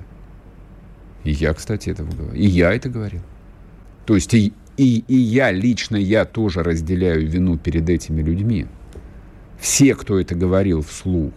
И 1.24 1.32
я, 1.32 1.54
кстати, 1.54 1.90
это 1.90 2.04
говорил. 2.04 2.34
И 2.34 2.46
я 2.46 2.74
это 2.74 2.90
говорил. 2.90 3.22
То 4.06 4.16
есть 4.16 4.34
и, 4.34 4.54
и, 4.78 5.04
и 5.08 5.16
я, 5.16 5.52
лично 5.52 5.98
я 5.98 6.26
тоже 6.26 6.64
разделяю 6.64 7.28
вину 7.28 7.58
перед 7.58 7.90
этими 7.90 8.22
людьми. 8.22 8.68
Все, 9.60 9.94
кто 9.94 10.20
это 10.20 10.34
говорил 10.34 10.82
вслух, 10.82 11.34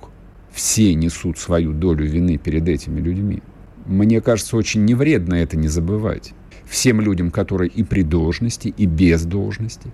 все 0.52 0.94
несут 0.94 1.38
свою 1.38 1.72
долю 1.72 2.06
вины 2.06 2.38
перед 2.38 2.68
этими 2.68 3.00
людьми. 3.00 3.42
Мне 3.84 4.20
кажется, 4.20 4.56
очень 4.56 4.84
невредно 4.84 5.34
это 5.34 5.56
не 5.56 5.66
забывать. 5.66 6.32
Всем 6.72 7.02
людям, 7.02 7.30
которые 7.30 7.70
и 7.70 7.84
при 7.84 8.02
должности, 8.02 8.68
и 8.74 8.86
без 8.86 9.24
должности. 9.24 9.92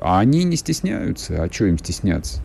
А 0.00 0.20
они 0.20 0.44
не 0.44 0.54
стесняются. 0.54 1.42
А 1.42 1.52
что 1.52 1.66
им 1.66 1.76
стесняться? 1.76 2.40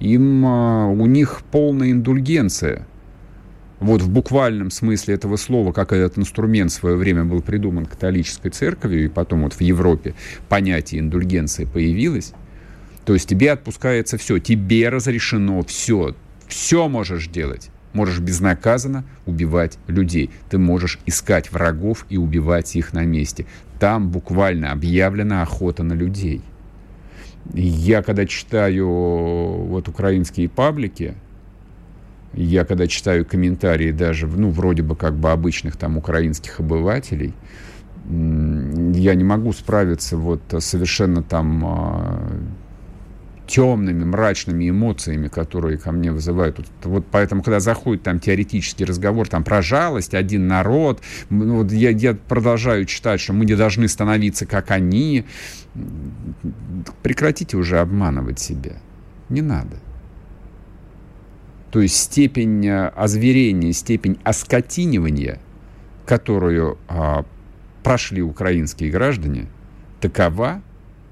Им, 0.00 0.44
а, 0.44 0.88
у 0.88 1.06
них 1.06 1.42
полная 1.52 1.92
индульгенция– 1.92 2.86
вот 3.82 4.00
в 4.00 4.08
буквальном 4.10 4.70
смысле 4.70 5.14
этого 5.14 5.34
слова, 5.36 5.72
как 5.72 5.92
этот 5.92 6.16
инструмент 6.16 6.70
в 6.70 6.74
свое 6.74 6.94
время 6.94 7.24
был 7.24 7.42
придуман 7.42 7.86
католической 7.86 8.50
церковью, 8.50 9.04
и 9.04 9.08
потом 9.08 9.42
вот 9.42 9.54
в 9.54 9.60
Европе 9.60 10.14
понятие 10.48 11.00
индульгенции 11.00 11.64
появилось, 11.64 12.32
то 13.04 13.12
есть 13.12 13.28
тебе 13.28 13.50
отпускается 13.50 14.18
все, 14.18 14.38
тебе 14.38 14.88
разрешено 14.88 15.62
все, 15.64 16.14
все 16.46 16.88
можешь 16.88 17.26
делать. 17.26 17.71
Можешь 17.92 18.20
безнаказанно 18.20 19.04
убивать 19.26 19.78
людей. 19.86 20.30
Ты 20.48 20.58
можешь 20.58 20.98
искать 21.06 21.52
врагов 21.52 22.06
и 22.08 22.16
убивать 22.16 22.74
их 22.76 22.92
на 22.92 23.04
месте. 23.04 23.46
Там 23.78 24.08
буквально 24.08 24.72
объявлена 24.72 25.42
охота 25.42 25.82
на 25.82 25.92
людей. 25.92 26.40
Я 27.54 28.02
когда 28.02 28.24
читаю 28.24 28.88
вот 28.88 29.88
украинские 29.88 30.48
паблики, 30.48 31.14
я 32.34 32.64
когда 32.64 32.86
читаю 32.86 33.26
комментарии 33.26 33.90
даже, 33.90 34.26
ну, 34.26 34.50
вроде 34.50 34.82
бы 34.82 34.96
как 34.96 35.14
бы 35.14 35.30
обычных 35.30 35.76
там 35.76 35.98
украинских 35.98 36.60
обывателей, 36.60 37.34
я 38.08 39.14
не 39.14 39.24
могу 39.24 39.52
справиться 39.52 40.16
вот 40.16 40.42
совершенно 40.58 41.22
там 41.22 41.64
а, 41.64 42.32
темными, 43.46 44.04
мрачными 44.04 44.70
эмоциями, 44.70 45.28
которые 45.28 45.78
ко 45.78 45.92
мне 45.92 46.12
вызывают. 46.12 46.58
Вот, 46.58 46.66
вот 46.84 47.06
поэтому, 47.10 47.42
когда 47.42 47.60
заходит 47.60 48.02
там 48.02 48.20
теоретический 48.20 48.84
разговор 48.84 49.28
там 49.28 49.44
про 49.44 49.62
жалость, 49.62 50.14
один 50.14 50.46
народ, 50.46 51.00
ну, 51.30 51.58
вот 51.58 51.72
я, 51.72 51.90
я 51.90 52.14
продолжаю 52.14 52.84
читать, 52.84 53.20
что 53.20 53.32
мы 53.32 53.44
не 53.44 53.54
должны 53.54 53.88
становиться 53.88 54.46
как 54.46 54.70
они. 54.70 55.24
Прекратите 57.02 57.56
уже 57.56 57.80
обманывать 57.80 58.38
себя. 58.38 58.76
Не 59.28 59.42
надо. 59.42 59.76
То 61.70 61.80
есть 61.80 61.96
степень 61.96 62.66
э, 62.66 62.88
озверения, 62.88 63.72
степень 63.72 64.18
оскотинивания, 64.24 65.40
которую 66.04 66.78
а, 66.88 67.24
прошли 67.82 68.20
украинские 68.20 68.90
граждане, 68.90 69.46
такова, 70.00 70.60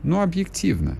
ну, 0.02 0.20
объективно, 0.20 0.98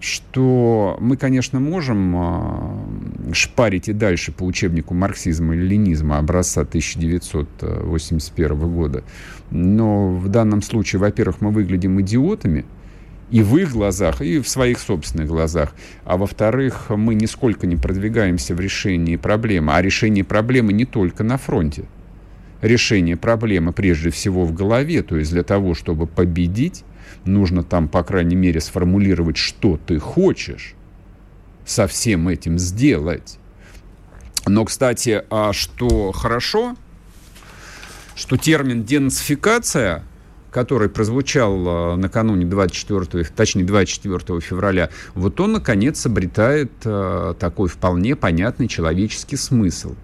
что 0.00 0.96
мы, 1.00 1.16
конечно, 1.16 1.58
можем 1.60 2.14
а, 2.16 2.86
шпарить 3.32 3.88
и 3.88 3.92
дальше 3.92 4.32
по 4.32 4.44
учебнику 4.44 4.94
марксизма 4.94 5.54
и 5.54 5.58
ленизма 5.58 6.18
образца 6.18 6.62
1981 6.62 8.58
года, 8.74 9.04
но 9.50 10.08
в 10.10 10.28
данном 10.28 10.62
случае, 10.62 11.00
во-первых, 11.00 11.40
мы 11.40 11.50
выглядим 11.50 12.00
идиотами– 12.00 12.64
и 13.30 13.42
в 13.42 13.56
их 13.56 13.72
глазах, 13.72 14.22
и 14.22 14.38
в 14.38 14.48
своих 14.48 14.78
собственных 14.78 15.28
глазах. 15.28 15.74
А 16.04 16.16
во-вторых, 16.16 16.90
мы 16.90 17.14
нисколько 17.14 17.66
не 17.66 17.76
продвигаемся 17.76 18.54
в 18.54 18.60
решении 18.60 19.16
проблемы. 19.16 19.74
А 19.74 19.82
решение 19.82 20.24
проблемы 20.24 20.72
не 20.72 20.84
только 20.84 21.24
на 21.24 21.36
фронте. 21.36 21.84
Решение 22.62 23.16
проблемы 23.16 23.72
прежде 23.72 24.10
всего 24.10 24.44
в 24.44 24.54
голове. 24.54 25.02
То 25.02 25.16
есть 25.16 25.32
для 25.32 25.42
того, 25.42 25.74
чтобы 25.74 26.06
победить, 26.06 26.84
нужно 27.26 27.62
там, 27.62 27.88
по 27.88 28.02
крайней 28.02 28.36
мере, 28.36 28.60
сформулировать, 28.60 29.36
что 29.36 29.78
ты 29.84 29.98
хочешь 29.98 30.74
со 31.64 31.86
всем 31.86 32.28
этим 32.28 32.58
сделать. 32.58 33.38
Но, 34.46 34.64
кстати, 34.64 35.24
а 35.30 35.52
что 35.52 36.12
хорошо, 36.12 36.76
что 38.14 38.36
термин 38.36 38.84
денацификация– 38.84 40.02
который 40.56 40.88
прозвучал 40.88 41.92
э, 41.92 41.96
накануне 41.96 42.46
24, 42.46 43.24
точнее 43.24 43.64
24 43.64 44.40
февраля, 44.40 44.88
вот 45.14 45.38
он, 45.38 45.52
наконец, 45.52 46.06
обретает 46.06 46.72
э, 46.82 47.34
такой 47.38 47.68
вполне 47.68 48.16
понятный 48.16 48.66
человеческий 48.66 49.36
смысл. 49.36 49.96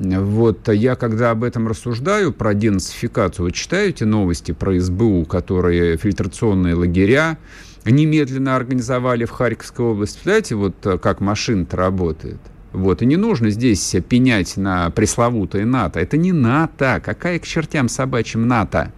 Вот 0.00 0.68
я, 0.68 0.96
когда 0.96 1.30
об 1.30 1.44
этом 1.44 1.68
рассуждаю, 1.68 2.32
про 2.32 2.54
денацификацию, 2.54 3.46
вот 3.46 3.54
читаю 3.54 3.90
эти 3.90 4.04
новости 4.04 4.52
про 4.52 4.78
СБУ, 4.80 5.26
которые 5.26 5.96
фильтрационные 5.96 6.74
лагеря 6.74 7.38
немедленно 7.84 8.56
организовали 8.56 9.24
в 9.24 9.30
Харьковской 9.30 9.84
области. 9.84 10.18
Знаете, 10.24 10.54
вот 10.56 10.74
как 11.00 11.20
машина-то 11.20 11.76
работает– 11.76 12.40
вот, 12.72 13.02
и 13.02 13.06
не 13.06 13.16
нужно 13.16 13.50
здесь 13.50 13.96
пенять 14.08 14.56
на 14.56 14.90
пресловутое 14.90 15.64
НАТО. 15.64 16.00
Это 16.00 16.16
не 16.16 16.32
НАТО. 16.32 17.02
Какая 17.04 17.38
к 17.38 17.46
чертям 17.46 17.88
собачьим 17.88 18.46
НАТО? 18.46 18.92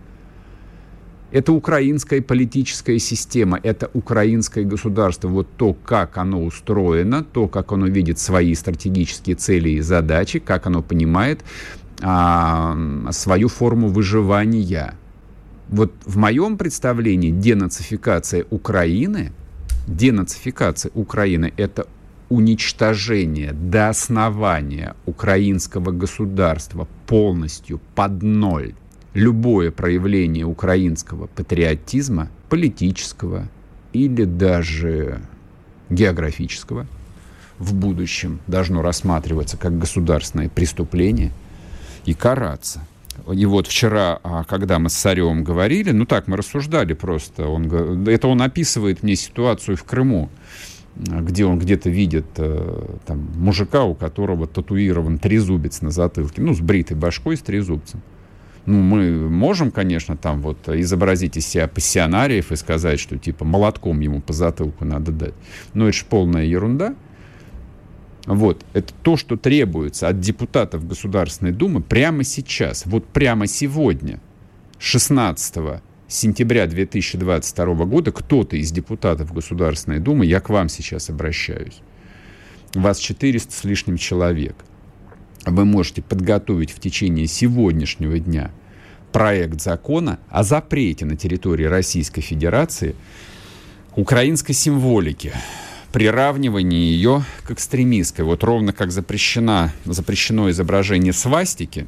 Это 1.32 1.52
украинская 1.52 2.20
политическая 2.20 2.98
система, 2.98 3.58
это 3.62 3.90
украинское 3.94 4.64
государство. 4.64 5.28
Вот 5.28 5.48
то, 5.56 5.72
как 5.72 6.18
оно 6.18 6.44
устроено, 6.44 7.24
то, 7.24 7.48
как 7.48 7.72
оно 7.72 7.86
видит 7.86 8.18
свои 8.18 8.54
стратегические 8.54 9.36
цели 9.36 9.70
и 9.70 9.80
задачи, 9.80 10.40
как 10.40 10.66
оно 10.66 10.82
понимает 10.82 11.40
а, 12.02 12.76
свою 13.12 13.48
форму 13.48 13.88
выживания. 13.88 14.94
Вот 15.70 15.94
в 16.04 16.18
моем 16.18 16.58
представлении 16.58 17.30
денацификация 17.30 18.44
Украины, 18.50 19.32
денацификация 19.86 20.92
Украины– 20.94 21.54
это 21.56 21.86
уничтожение 22.28 23.54
до 23.54 23.88
основания 23.88 24.96
украинского 25.06 25.92
государства 25.92 26.86
полностью 27.06 27.80
под 27.94 28.22
ноль 28.22 28.74
любое 29.14 29.70
проявление 29.70 30.44
украинского 30.44 31.26
патриотизма, 31.26 32.28
политического 32.48 33.48
или 33.92 34.24
даже 34.24 35.20
географического, 35.90 36.86
в 37.58 37.74
будущем 37.74 38.40
должно 38.46 38.82
рассматриваться 38.82 39.56
как 39.56 39.78
государственное 39.78 40.48
преступление 40.48 41.30
и 42.04 42.14
караться. 42.14 42.86
И 43.32 43.44
вот 43.44 43.66
вчера, 43.66 44.18
а, 44.22 44.42
когда 44.44 44.78
мы 44.78 44.88
с 44.88 44.94
Царевым 44.94 45.44
говорили, 45.44 45.90
ну 45.90 46.06
так, 46.06 46.28
мы 46.28 46.36
рассуждали 46.38 46.94
просто, 46.94 47.46
он, 47.46 48.08
это 48.08 48.26
он 48.26 48.40
описывает 48.40 49.02
мне 49.02 49.16
ситуацию 49.16 49.76
в 49.76 49.84
Крыму 49.84 50.30
где 50.94 51.46
он 51.46 51.58
где-то 51.58 51.88
видит 51.88 52.26
э, 52.36 52.96
там, 53.06 53.30
мужика, 53.36 53.84
у 53.84 53.94
которого 53.94 54.46
татуирован 54.46 55.18
трезубец 55.18 55.80
на 55.80 55.90
затылке, 55.90 56.42
ну, 56.42 56.54
с 56.54 56.60
бритой 56.60 56.96
башкой, 56.96 57.36
с 57.36 57.40
трезубцем. 57.40 58.02
Ну, 58.64 58.80
мы 58.80 59.28
можем, 59.28 59.70
конечно, 59.72 60.16
там 60.16 60.40
вот 60.40 60.68
изобразить 60.68 61.36
из 61.36 61.46
себя 61.46 61.66
пассионариев 61.66 62.52
и 62.52 62.56
сказать, 62.56 63.00
что 63.00 63.18
типа 63.18 63.44
молотком 63.44 64.00
ему 64.00 64.20
по 64.20 64.32
затылку 64.32 64.84
надо 64.84 65.10
дать. 65.10 65.34
Но 65.74 65.88
это 65.88 65.98
же 65.98 66.04
полная 66.08 66.44
ерунда. 66.44 66.94
Вот, 68.26 68.64
это 68.72 68.92
то, 69.02 69.16
что 69.16 69.36
требуется 69.36 70.06
от 70.06 70.20
депутатов 70.20 70.86
Государственной 70.86 71.50
Думы 71.50 71.82
прямо 71.82 72.22
сейчас, 72.22 72.86
вот 72.86 73.04
прямо 73.04 73.48
сегодня, 73.48 74.20
16 74.78 75.82
сентября 76.06 76.68
2022 76.68 77.84
года 77.86 78.12
кто-то 78.12 78.56
из 78.56 78.70
депутатов 78.70 79.32
Государственной 79.32 79.98
Думы, 79.98 80.26
я 80.26 80.38
к 80.38 80.50
вам 80.50 80.68
сейчас 80.68 81.10
обращаюсь, 81.10 81.80
вас 82.74 82.98
400 82.98 83.52
с 83.52 83.64
лишним 83.64 83.96
человек, 83.96 84.54
вы 85.44 85.64
можете 85.64 86.02
подготовить 86.02 86.70
в 86.70 86.80
течение 86.80 87.26
сегодняшнего 87.26 88.18
дня 88.18 88.50
проект 89.12 89.60
закона 89.60 90.18
о 90.28 90.42
запрете 90.42 91.04
на 91.04 91.16
территории 91.16 91.64
Российской 91.64 92.22
Федерации 92.22 92.94
украинской 93.94 94.54
символики, 94.54 95.32
приравнивании 95.92 96.92
ее 96.92 97.24
к 97.44 97.50
экстремистской. 97.50 98.24
Вот 98.24 98.42
ровно 98.42 98.72
как 98.72 98.90
запрещено, 98.90 99.70
запрещено 99.84 100.50
изображение 100.50 101.12
свастики 101.12 101.86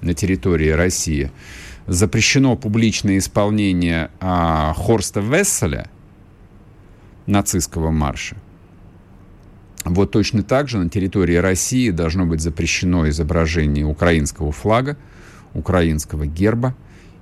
на 0.00 0.14
территории 0.14 0.70
России– 0.70 1.30
запрещено 1.86 2.56
публичное 2.56 3.18
исполнение 3.18 4.10
а, 4.20 4.74
Хорста 4.74 5.20
Весселя, 5.20 5.90
нацистского 7.26 7.90
марша. 7.90 8.36
Вот 9.84 10.10
точно 10.12 10.42
так 10.42 10.68
же 10.68 10.78
на 10.78 10.88
территории 10.88 11.36
России 11.36 11.90
должно 11.90 12.24
быть 12.24 12.40
запрещено 12.40 13.08
изображение 13.08 13.84
украинского 13.84 14.50
флага, 14.50 14.96
украинского 15.52 16.26
герба 16.26 16.74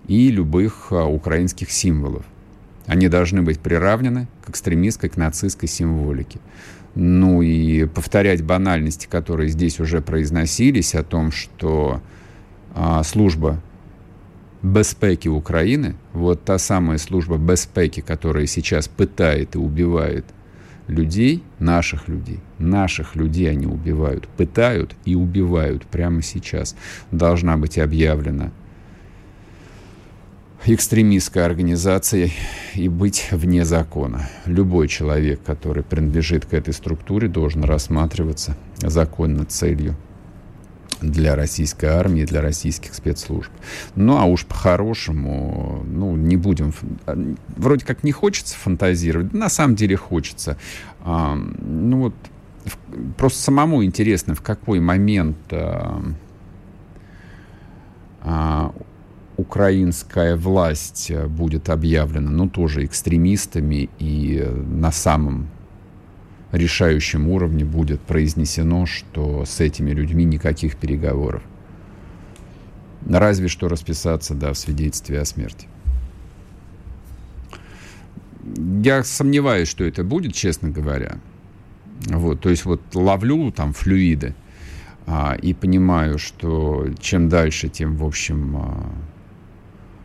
и 0.07 0.31
любых 0.31 0.89
а, 0.91 1.05
украинских 1.05 1.73
символов. 1.73 2.25
Они 2.87 3.09
должны 3.09 3.43
быть 3.43 3.59
приравнены 3.59 4.29
к 4.45 4.51
экстремистской, 4.51 5.11
к 5.11 5.17
нацистской 5.17 5.69
символике. 5.69 6.39
Ну 6.95 7.43
и 7.43 7.85
повторять 7.87 8.43
банальности, 8.43 9.07
которые 9.07 9.49
здесь 9.49 9.81
уже 9.81 10.01
произносились, 10.01 10.95
о 10.95 11.03
том, 11.03 11.33
что 11.33 12.01
а, 12.75 13.03
служба 13.03 13.61
безпеки 14.63 15.27
Украины, 15.27 15.97
вот 16.13 16.45
та 16.45 16.59
самая 16.59 16.99
служба 16.99 17.39
безпеки, 17.39 18.01
которая 18.01 18.47
сейчас 18.47 18.87
пытает 18.87 19.57
и 19.57 19.59
убивает 19.59 20.25
людей, 20.89 21.43
наших 21.59 22.09
людей, 22.09 22.41
наших 22.59 23.17
людей 23.17 23.51
они 23.51 23.67
убивают, 23.67 24.29
пытают 24.29 24.95
и 25.05 25.15
убивают 25.15 25.87
прямо 25.87 26.23
сейчас, 26.23 26.77
должна 27.11 27.57
быть 27.57 27.79
объявлена 27.79 28.51
экстремистской 30.65 31.45
организацией 31.45 32.33
и 32.75 32.89
быть 32.89 33.29
вне 33.33 33.65
закона. 33.65 34.29
Любой 34.47 34.89
человек, 34.89 35.41
который 35.45 35.83
принадлежит 35.83 36.47
к 36.47 36.55
этой 36.55 36.73
структуре, 36.73 37.29
должен 37.29 37.65
рассматриваться 37.65 38.57
законно 38.79 39.45
целью 39.45 39.97
для 41.03 41.35
российской 41.35 41.87
армии, 41.87 42.25
для 42.25 42.41
российских 42.41 42.95
спецслужб. 42.95 43.51
Ну, 43.97 44.19
а 44.19 44.25
уж 44.25 44.47
по-хорошему, 44.47 45.85
ну, 45.87 46.17
не 46.17 46.37
будем... 46.37 46.73
Вроде 47.57 47.85
как 47.85 48.05
не 48.05 48.13
хочется 48.13 48.57
фантазировать, 48.57 49.33
на 49.33 49.49
самом 49.49 49.75
деле 49.75 49.97
хочется. 49.97 50.57
А, 51.05 51.35
ну, 51.35 52.03
вот 52.03 52.15
просто 53.17 53.41
самому 53.41 53.85
интересно, 53.85 54.35
в 54.35 54.43
какой 54.43 54.81
момент 54.81 55.37
а, 55.51 56.03
а, 58.23 58.73
украинская 59.37 60.37
власть 60.37 61.13
будет 61.29 61.71
объявлена, 61.71 62.31
ну, 62.31 62.49
тоже 62.49 62.85
экстремистами 62.85 63.89
и 63.99 64.47
на 64.67 64.93
самом 64.93 65.49
решающем 66.53 67.29
уровне 67.29 67.65
будет 67.65 68.01
произнесено, 68.01 68.87
что 68.87 69.45
с 69.45 69.61
этими 69.61 69.91
людьми 69.91 70.25
никаких 70.25 70.77
переговоров. 70.77 71.43
Разве 73.09 73.49
что 73.49 73.69
расписаться, 73.69 74.35
да, 74.35 74.53
в 74.53 74.59
свидетельстве 74.59 75.21
о 75.21 75.25
смерти. 75.25 75.67
Я 78.85 79.03
сомневаюсь, 79.03 79.69
что 79.69 79.85
это 79.85 80.05
будет, 80.05 80.35
честно 80.35 80.69
говоря. 80.69 81.17
Вот, 82.07 82.41
то 82.41 82.51
есть 82.51 82.65
вот 82.65 82.81
ловлю 82.95 83.53
там 83.53 83.73
флюиды 83.73 84.35
а, 85.07 85.37
и 85.41 85.55
понимаю, 85.55 86.19
что 86.19 86.89
чем 87.01 87.29
дальше, 87.29 87.69
тем, 87.69 87.97
в 87.97 88.05
общем, 88.05 88.57
а, 88.57 88.93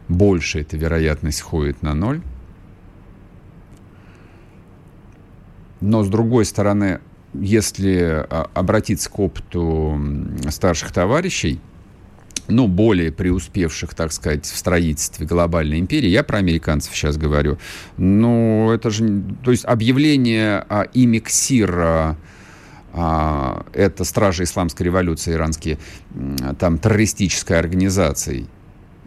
больше 0.07 0.61
эта 0.61 0.77
вероятность 0.77 1.41
ходит 1.41 1.81
на 1.81 1.93
ноль. 1.93 2.21
Но, 5.81 6.03
с 6.03 6.09
другой 6.09 6.45
стороны, 6.45 6.99
если 7.33 8.25
а, 8.29 8.49
обратиться 8.53 9.09
к 9.09 9.19
опыту 9.19 9.99
старших 10.49 10.91
товарищей, 10.91 11.59
ну, 12.47 12.67
более 12.67 13.11
преуспевших, 13.11 13.93
так 13.93 14.11
сказать, 14.11 14.45
в 14.45 14.57
строительстве 14.57 15.25
глобальной 15.25 15.79
империи, 15.79 16.07
я 16.07 16.23
про 16.23 16.37
американцев 16.37 16.95
сейчас 16.95 17.17
говорю, 17.17 17.57
ну, 17.97 18.71
это 18.71 18.89
же, 18.89 19.23
то 19.43 19.51
есть 19.51 19.65
объявление 19.65 20.65
а, 20.69 20.83
ими 20.93 21.19
КСИР, 21.19 22.15
а, 22.93 23.65
это 23.73 24.03
стражи 24.03 24.43
исламской 24.43 24.85
революции 24.85 25.33
иранские, 25.33 25.77
там, 26.57 26.79
террористической 26.79 27.59
организацией, 27.59 28.47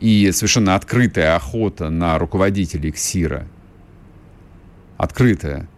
и 0.00 0.30
совершенно 0.32 0.74
открытая 0.74 1.34
охота 1.34 1.90
на 1.90 2.18
руководителей 2.18 2.92
КСИРа, 2.92 3.46
открытая, 4.96 5.68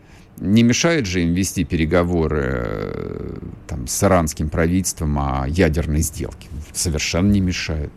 не 0.43 0.65
мешает 0.65 1.07
же 1.07 1.23
им 1.23 1.35
вести 1.35 1.65
переговоры 1.65 2.43
э, 2.45 3.39
там, 3.69 3.87
с 3.87 4.03
иранским 4.03 4.49
правительством 4.49 5.19
о 5.19 5.47
ядерной 5.49 6.01
сделке? 6.01 6.49
Совершенно 6.73 7.31
не 7.31 7.41
мешает. 7.41 7.93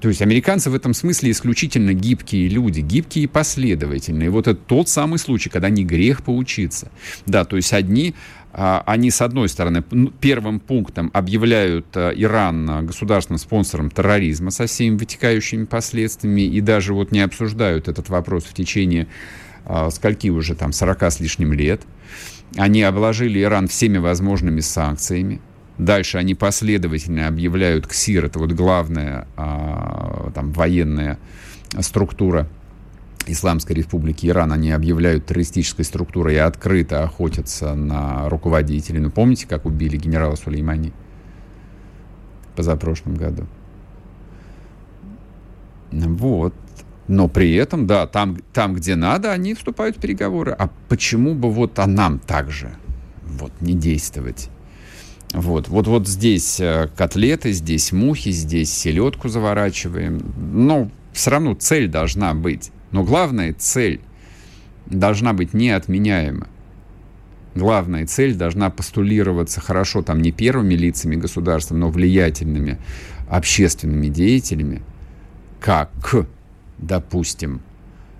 То 0.00 0.08
есть 0.08 0.20
американцы 0.20 0.68
в 0.68 0.74
этом 0.74 0.92
смысле 0.92 1.30
исключительно 1.30 1.94
гибкие 1.94 2.48
люди, 2.48 2.80
гибкие 2.80 3.24
и 3.24 3.26
последовательные. 3.26 4.28
Вот 4.28 4.46
это 4.46 4.60
тот 4.60 4.90
самый 4.90 5.18
случай, 5.18 5.48
когда 5.48 5.70
не 5.70 5.82
грех 5.82 6.22
поучиться. 6.22 6.92
Да, 7.24 7.46
то 7.46 7.56
есть 7.56 7.72
одни 7.72 8.14
а, 8.52 8.82
они, 8.84 9.10
с 9.10 9.22
одной 9.22 9.48
стороны, 9.48 9.82
первым 10.20 10.60
пунктом 10.60 11.10
объявляют 11.14 11.86
а, 11.94 12.10
Иран 12.10 12.86
государственным 12.86 13.38
спонсором 13.38 13.90
терроризма 13.90 14.50
со 14.50 14.66
всеми 14.66 14.98
вытекающими 14.98 15.64
последствиями 15.64 16.42
и 16.42 16.60
даже 16.60 16.92
вот 16.92 17.10
не 17.10 17.20
обсуждают 17.20 17.88
этот 17.88 18.10
вопрос 18.10 18.44
в 18.44 18.52
течение 18.52 19.08
скольки 19.90 20.28
уже 20.28 20.54
там 20.54 20.72
40 20.72 21.02
с 21.02 21.20
лишним 21.20 21.52
лет. 21.52 21.82
Они 22.56 22.82
обложили 22.82 23.42
Иран 23.42 23.68
всеми 23.68 23.98
возможными 23.98 24.60
санкциями. 24.60 25.40
Дальше 25.78 26.18
они 26.18 26.34
последовательно 26.34 27.26
объявляют 27.26 27.86
КСИР, 27.86 28.26
это 28.26 28.38
вот 28.38 28.52
главная 28.52 29.26
а, 29.36 30.30
там, 30.32 30.52
военная 30.52 31.18
структура 31.80 32.48
Исламской 33.26 33.74
Республики 33.74 34.26
Иран, 34.26 34.52
они 34.52 34.70
объявляют 34.70 35.26
террористической 35.26 35.84
структурой 35.84 36.34
и 36.34 36.38
открыто 36.38 37.02
охотятся 37.02 37.74
на 37.74 38.28
руководителей. 38.28 39.00
Ну, 39.00 39.10
помните, 39.10 39.48
как 39.48 39.66
убили 39.66 39.96
генерала 39.96 40.36
Сулеймани 40.36 40.92
позапрошлом 42.54 43.14
году? 43.14 43.46
Вот. 45.90 46.54
Но 47.06 47.28
при 47.28 47.54
этом, 47.54 47.86
да, 47.86 48.06
там, 48.06 48.38
там, 48.52 48.74
где 48.74 48.94
надо, 48.94 49.32
они 49.32 49.54
вступают 49.54 49.96
в 49.96 50.00
переговоры. 50.00 50.52
А 50.52 50.70
почему 50.88 51.34
бы 51.34 51.50
вот 51.50 51.78
а 51.78 51.86
нам 51.86 52.18
также 52.18 52.76
вот 53.26 53.52
не 53.60 53.74
действовать? 53.74 54.48
Вот, 55.32 55.68
вот, 55.68 55.86
вот 55.86 56.08
здесь 56.08 56.60
э, 56.60 56.88
котлеты, 56.96 57.52
здесь 57.52 57.92
мухи, 57.92 58.30
здесь 58.30 58.72
селедку 58.72 59.28
заворачиваем. 59.28 60.22
Но 60.52 60.90
все 61.12 61.30
равно 61.30 61.54
цель 61.54 61.88
должна 61.88 62.34
быть. 62.34 62.70
Но 62.92 63.02
главная 63.02 63.52
цель 63.52 64.00
должна 64.86 65.32
быть 65.32 65.52
неотменяема. 65.52 66.46
Главная 67.54 68.06
цель 68.06 68.34
должна 68.34 68.70
постулироваться 68.70 69.60
хорошо 69.60 70.02
там 70.02 70.20
не 70.22 70.32
первыми 70.32 70.74
лицами 70.74 71.16
государства, 71.16 71.74
но 71.74 71.88
влиятельными 71.90 72.78
общественными 73.28 74.08
деятелями, 74.08 74.82
как, 75.60 75.90
допустим, 76.78 77.60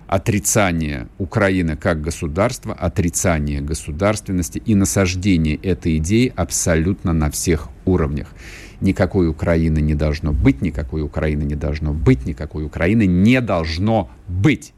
отрицание 0.07 1.07
Украины 1.17 1.75
как 1.75 2.01
государства, 2.01 2.73
отрицание 2.73 3.61
государственности 3.61 4.61
и 4.65 4.75
насаждение 4.75 5.55
этой 5.55 5.97
идеи 5.97 6.31
абсолютно 6.35 7.13
на 7.13 7.29
всех 7.31 7.69
уровнях. 7.85 8.27
Никакой 8.81 9.27
Украины 9.29 9.79
не 9.79 9.95
должно 9.95 10.31
быть, 10.31 10.61
никакой 10.61 11.01
Украины 11.01 11.43
не 11.43 11.55
должно 11.55 11.93
быть, 11.93 12.25
никакой 12.25 12.65
Украины 12.65 13.05
не 13.05 13.41
должно 13.41 14.09
быть. 14.27 14.73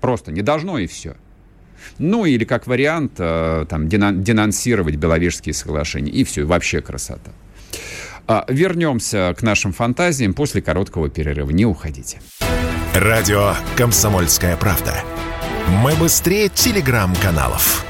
Просто 0.00 0.32
не 0.32 0.42
должно 0.42 0.78
и 0.78 0.86
все. 0.86 1.14
Ну 1.98 2.24
или 2.26 2.44
как 2.44 2.66
вариант 2.66 3.12
э, 3.18 3.66
там, 3.68 3.88
денонсировать 3.88 4.96
Беловежские 4.96 5.54
соглашения. 5.54 6.12
И 6.12 6.24
все, 6.24 6.44
вообще 6.44 6.80
красота. 6.80 7.30
А, 8.32 8.44
вернемся 8.46 9.34
к 9.36 9.42
нашим 9.42 9.72
фантазиям 9.72 10.34
после 10.34 10.62
короткого 10.62 11.10
перерыва. 11.10 11.50
Не 11.50 11.66
уходите. 11.66 12.20
Радио 12.94 13.54
«Комсомольская 13.76 14.56
правда». 14.56 14.94
Мы 15.82 15.96
быстрее 15.96 16.48
телеграм-каналов. 16.48 17.84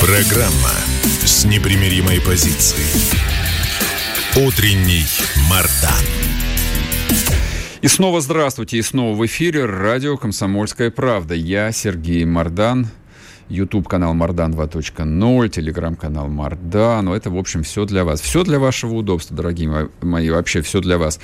Программа 0.00 0.70
с 1.24 1.44
непримиримой 1.44 2.20
позицией. 2.20 2.86
Утренний 4.36 5.06
Мардан. 5.50 6.06
И 7.82 7.88
снова 7.88 8.20
здравствуйте, 8.20 8.76
и 8.76 8.82
снова 8.82 9.16
в 9.16 9.24
эфире 9.24 9.64
радио 9.64 10.18
«Комсомольская 10.18 10.90
правда». 10.90 11.34
Я 11.34 11.72
Сергей 11.72 12.26
Мардан, 12.26 12.88
YouTube-канал 13.48 14.12
Мардан 14.12 14.52
2.0, 14.52 15.48
телеграм-канал 15.48 16.28
Мардан. 16.28 17.06
Ну, 17.06 17.14
это, 17.14 17.30
в 17.30 17.38
общем, 17.38 17.62
все 17.62 17.86
для 17.86 18.04
вас. 18.04 18.20
Все 18.20 18.44
для 18.44 18.58
вашего 18.58 18.96
удобства, 18.96 19.34
дорогие 19.34 19.88
мои, 20.02 20.28
вообще 20.28 20.60
все 20.60 20.82
для 20.82 20.98
вас. 20.98 21.20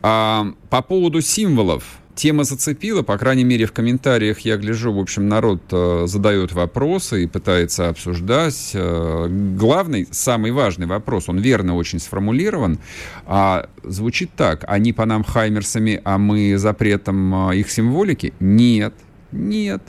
А, 0.00 0.46
по 0.70 0.80
поводу 0.80 1.20
символов. 1.20 1.84
Тема 2.18 2.42
зацепила, 2.42 3.02
по 3.02 3.16
крайней 3.16 3.44
мере, 3.44 3.64
в 3.66 3.72
комментариях 3.72 4.40
я 4.40 4.56
гляжу, 4.56 4.92
в 4.92 4.98
общем, 4.98 5.28
народ 5.28 5.62
э, 5.70 6.06
задает 6.08 6.50
вопросы 6.52 7.22
и 7.22 7.26
пытается 7.28 7.90
обсуждать. 7.90 8.72
Э, 8.74 9.28
главный, 9.30 10.08
самый 10.10 10.50
важный 10.50 10.88
вопрос, 10.88 11.28
он 11.28 11.38
верно 11.38 11.76
очень 11.76 12.00
сформулирован, 12.00 12.80
а 13.24 13.68
звучит 13.84 14.30
так, 14.36 14.64
они 14.66 14.92
по 14.92 15.06
нам 15.06 15.22
хаймерсами, 15.22 16.00
а 16.02 16.18
мы 16.18 16.58
запретом 16.58 17.50
э, 17.50 17.58
их 17.58 17.70
символики? 17.70 18.32
Нет, 18.40 18.94
нет. 19.30 19.82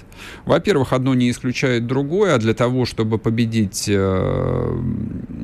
Во-первых, 0.45 0.93
одно 0.93 1.15
не 1.15 1.31
исключает 1.31 1.87
другое, 1.87 2.35
а 2.35 2.37
для 2.37 2.53
того, 2.53 2.85
чтобы 2.85 3.17
победить 3.17 3.87
в 3.87 4.81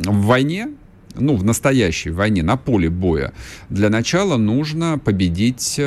войне, 0.04 0.68
ну, 1.16 1.36
в 1.36 1.44
настоящей 1.44 2.12
войне, 2.12 2.44
на 2.44 2.58
поле 2.58 2.92
боя, 2.92 3.34
для 3.70 3.90
начала 3.90 4.38
нужно 4.38 5.00
победить 5.00 5.82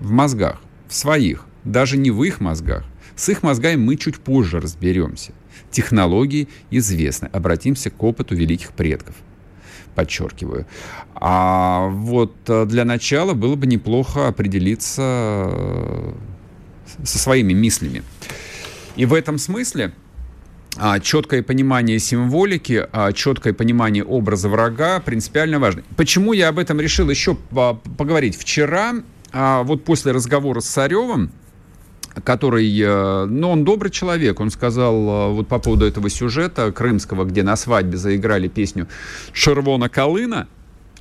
в 0.00 0.10
мозгах, 0.10 0.60
в 0.88 0.94
своих, 0.94 1.46
даже 1.64 1.96
не 1.96 2.10
в 2.10 2.22
их 2.22 2.40
мозгах. 2.40 2.84
С 3.16 3.28
их 3.28 3.42
мозгами 3.42 3.76
мы 3.76 3.96
чуть 3.96 4.18
позже 4.18 4.60
разберемся. 4.60 5.32
Технологии 5.70 6.48
известны. 6.70 7.28
Обратимся 7.32 7.90
к 7.90 8.02
опыту 8.02 8.34
великих 8.34 8.72
предков. 8.72 9.14
Подчеркиваю. 9.94 10.66
А 11.14 11.88
вот 11.88 12.34
э, 12.48 12.64
для 12.64 12.84
начала 12.84 13.34
было 13.34 13.56
бы 13.56 13.66
неплохо 13.66 14.28
определиться 14.28 15.02
э, 15.02 16.12
со 17.04 17.18
своими 17.18 17.52
мыслями. 17.52 18.02
И 18.96 19.04
в 19.04 19.12
этом 19.12 19.38
смысле 19.38 19.92
а, 20.76 21.00
четкое 21.00 21.42
понимание 21.42 21.98
символики, 21.98 22.86
а, 22.92 23.12
четкое 23.12 23.52
понимание 23.52 24.04
образа 24.04 24.48
врага 24.48 25.00
принципиально 25.00 25.58
важно. 25.58 25.82
Почему 25.96 26.32
я 26.32 26.48
об 26.48 26.58
этом 26.58 26.80
решил 26.80 27.10
еще 27.10 27.34
поговорить? 27.34 28.36
Вчера, 28.36 28.94
а, 29.32 29.62
вот 29.62 29.84
после 29.84 30.12
разговора 30.12 30.60
с 30.60 30.66
Царевым, 30.66 31.30
который, 32.24 32.68
э, 32.78 33.26
ну, 33.26 33.50
он 33.50 33.64
добрый 33.64 33.90
человек, 33.90 34.40
он 34.40 34.50
сказал 34.50 35.32
вот 35.32 35.46
по 35.46 35.60
поводу 35.60 35.86
этого 35.86 36.10
сюжета 36.10 36.72
крымского, 36.72 37.24
где 37.24 37.44
на 37.44 37.56
свадьбе 37.56 37.96
заиграли 37.96 38.48
песню 38.48 38.88
«Шервона 39.32 39.88
Колына», 39.88 40.48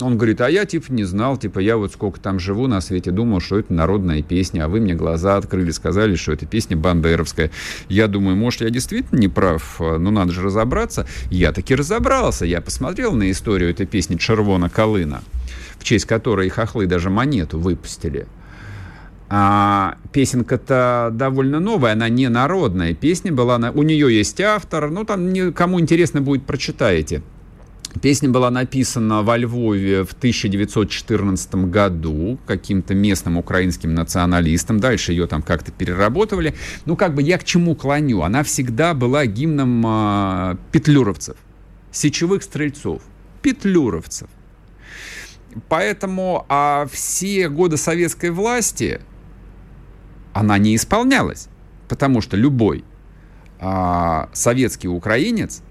он 0.01 0.17
говорит, 0.17 0.41
а 0.41 0.49
я, 0.49 0.65
типа, 0.65 0.91
не 0.91 1.03
знал, 1.03 1.37
типа, 1.37 1.59
я 1.59 1.77
вот 1.77 1.93
сколько 1.93 2.19
там 2.19 2.39
живу 2.39 2.67
на 2.67 2.81
свете, 2.81 3.11
думал, 3.11 3.41
что 3.41 3.59
это 3.59 3.73
народная 3.73 4.21
песня, 4.21 4.65
а 4.65 4.67
вы 4.67 4.79
мне 4.79 4.93
глаза 4.93 5.37
открыли, 5.37 5.71
сказали, 5.71 6.15
что 6.15 6.31
это 6.31 6.45
песня 6.45 6.77
бандеровская. 6.77 7.51
Я 7.89 8.07
думаю, 8.07 8.35
может, 8.35 8.61
я 8.61 8.69
действительно 8.69 9.19
не 9.19 9.27
прав, 9.27 9.77
ну, 9.79 10.11
надо 10.11 10.31
же 10.31 10.41
разобраться. 10.41 11.05
Я 11.29 11.51
таки 11.51 11.75
разобрался, 11.75 12.45
я 12.45 12.61
посмотрел 12.61 13.13
на 13.13 13.29
историю 13.31 13.69
этой 13.69 13.85
песни 13.85 14.15
«Червона 14.15 14.69
Колына», 14.69 15.21
в 15.77 15.83
честь 15.83 16.05
которой 16.05 16.49
хохлы 16.49 16.85
даже 16.85 17.09
монету 17.09 17.59
выпустили. 17.59 18.27
А 19.31 19.97
песенка-то 20.11 21.11
довольно 21.13 21.59
новая, 21.59 21.93
она 21.93 22.09
не 22.09 22.29
народная. 22.29 22.95
Песня 22.95 23.31
была, 23.31 23.59
на... 23.59 23.71
у 23.71 23.83
нее 23.83 24.15
есть 24.15 24.41
автор, 24.41 24.89
ну, 24.89 25.05
там, 25.05 25.53
кому 25.53 25.79
интересно 25.79 26.21
будет, 26.21 26.43
прочитайте. 26.45 27.21
Песня 28.01 28.29
была 28.29 28.51
написана 28.51 29.23
во 29.23 29.35
Львове 29.35 30.03
в 30.03 30.13
1914 30.13 31.55
году 31.55 32.37
каким-то 32.45 32.93
местным 32.93 33.37
украинским 33.37 33.95
националистом. 33.95 34.79
Дальше 34.79 35.11
ее 35.11 35.25
там 35.25 35.41
как-то 35.41 35.71
переработали. 35.71 36.53
Ну, 36.85 36.95
как 36.95 37.15
бы 37.15 37.23
я 37.23 37.39
к 37.39 37.43
чему 37.43 37.75
клоню? 37.75 38.21
Она 38.21 38.43
всегда 38.43 38.93
была 38.93 39.25
гимном 39.25 39.83
э, 39.85 40.57
петлюровцев, 40.71 41.35
сечевых 41.91 42.43
стрельцов, 42.43 43.01
петлюровцев. 43.41 44.29
Поэтому 45.67 46.45
а 46.47 46.85
все 46.91 47.49
годы 47.49 47.77
советской 47.77 48.29
власти 48.29 49.01
она 50.31 50.59
не 50.59 50.75
исполнялась, 50.75 51.49
потому 51.87 52.21
что 52.21 52.37
любой 52.37 52.83
а, 53.59 54.29
советский 54.31 54.87
украинец 54.87 55.63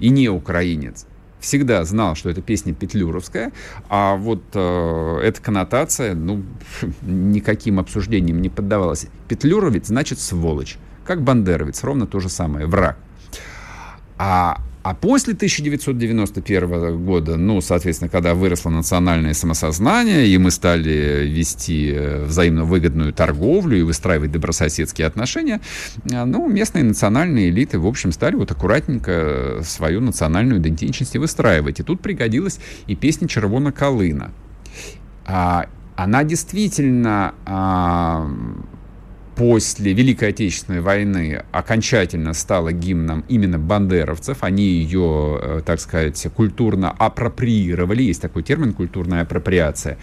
и 0.00 0.08
не 0.08 0.28
украинец 0.28 1.06
всегда 1.42 1.84
знал, 1.84 2.14
что 2.14 2.30
эта 2.30 2.40
песня 2.40 2.72
петлюровская, 2.72 3.52
а 3.90 4.16
вот 4.16 4.42
э, 4.54 5.18
эта 5.22 5.42
коннотация, 5.42 6.14
ну, 6.14 6.42
никаким 7.02 7.78
обсуждением 7.78 8.40
не 8.40 8.48
поддавалась. 8.48 9.08
Петлюровец 9.28 9.88
значит 9.88 10.18
сволочь, 10.20 10.78
как 11.04 11.22
бандеровец, 11.22 11.84
ровно 11.84 12.06
то 12.06 12.20
же 12.20 12.30
самое, 12.30 12.66
враг. 12.66 12.96
А 14.16 14.62
А 14.82 14.94
после 14.94 15.34
1991 15.34 17.04
года, 17.04 17.36
ну, 17.36 17.60
соответственно, 17.60 18.08
когда 18.08 18.34
выросло 18.34 18.68
национальное 18.70 19.32
самосознание, 19.32 20.26
и 20.26 20.36
мы 20.38 20.50
стали 20.50 21.24
вести 21.26 21.92
э, 21.94 22.24
взаимно 22.24 22.64
выгодную 22.64 23.12
торговлю 23.12 23.78
и 23.78 23.82
выстраивать 23.82 24.32
добрососедские 24.32 25.06
отношения, 25.06 25.60
э, 26.10 26.24
ну, 26.24 26.48
местные 26.48 26.82
национальные 26.82 27.50
элиты, 27.50 27.78
в 27.78 27.86
общем, 27.86 28.10
стали 28.10 28.34
вот 28.34 28.50
аккуратненько 28.50 29.60
свою 29.62 30.00
национальную 30.00 30.60
идентичность 30.60 31.16
выстраивать. 31.16 31.78
И 31.78 31.84
тут 31.84 32.00
пригодилась 32.00 32.58
и 32.88 32.96
песня 32.96 33.28
«Червона 33.28 33.70
Колына». 33.70 34.32
А, 35.24 35.66
она 35.94 36.24
действительно 36.24 37.34
а, 37.46 38.11
после 39.42 39.92
Великой 39.92 40.28
Отечественной 40.28 40.80
войны 40.80 41.42
окончательно 41.50 42.32
стала 42.32 42.70
гимном 42.70 43.24
именно 43.28 43.58
бандеровцев. 43.58 44.44
Они 44.44 44.62
ее, 44.62 45.36
э, 45.42 45.62
так 45.66 45.80
сказать, 45.80 46.24
культурно 46.32 46.92
апроприировали. 46.92 48.04
Есть 48.04 48.22
такой 48.22 48.44
термин 48.44 48.72
«культурная 48.72 49.22
апроприация». 49.22 49.98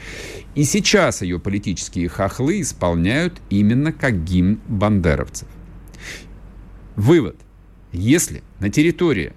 И 0.56 0.66
сейчас 0.66 1.22
ее 1.22 1.40
политические 1.40 2.10
хохлы 2.10 2.60
исполняют 2.60 3.40
именно 3.50 3.94
как 3.94 4.26
гимн 4.26 4.60
бандеровцев. 4.68 5.48
Вывод. 6.98 7.38
Если 7.94 8.44
на 8.60 8.70
территории 8.70 9.32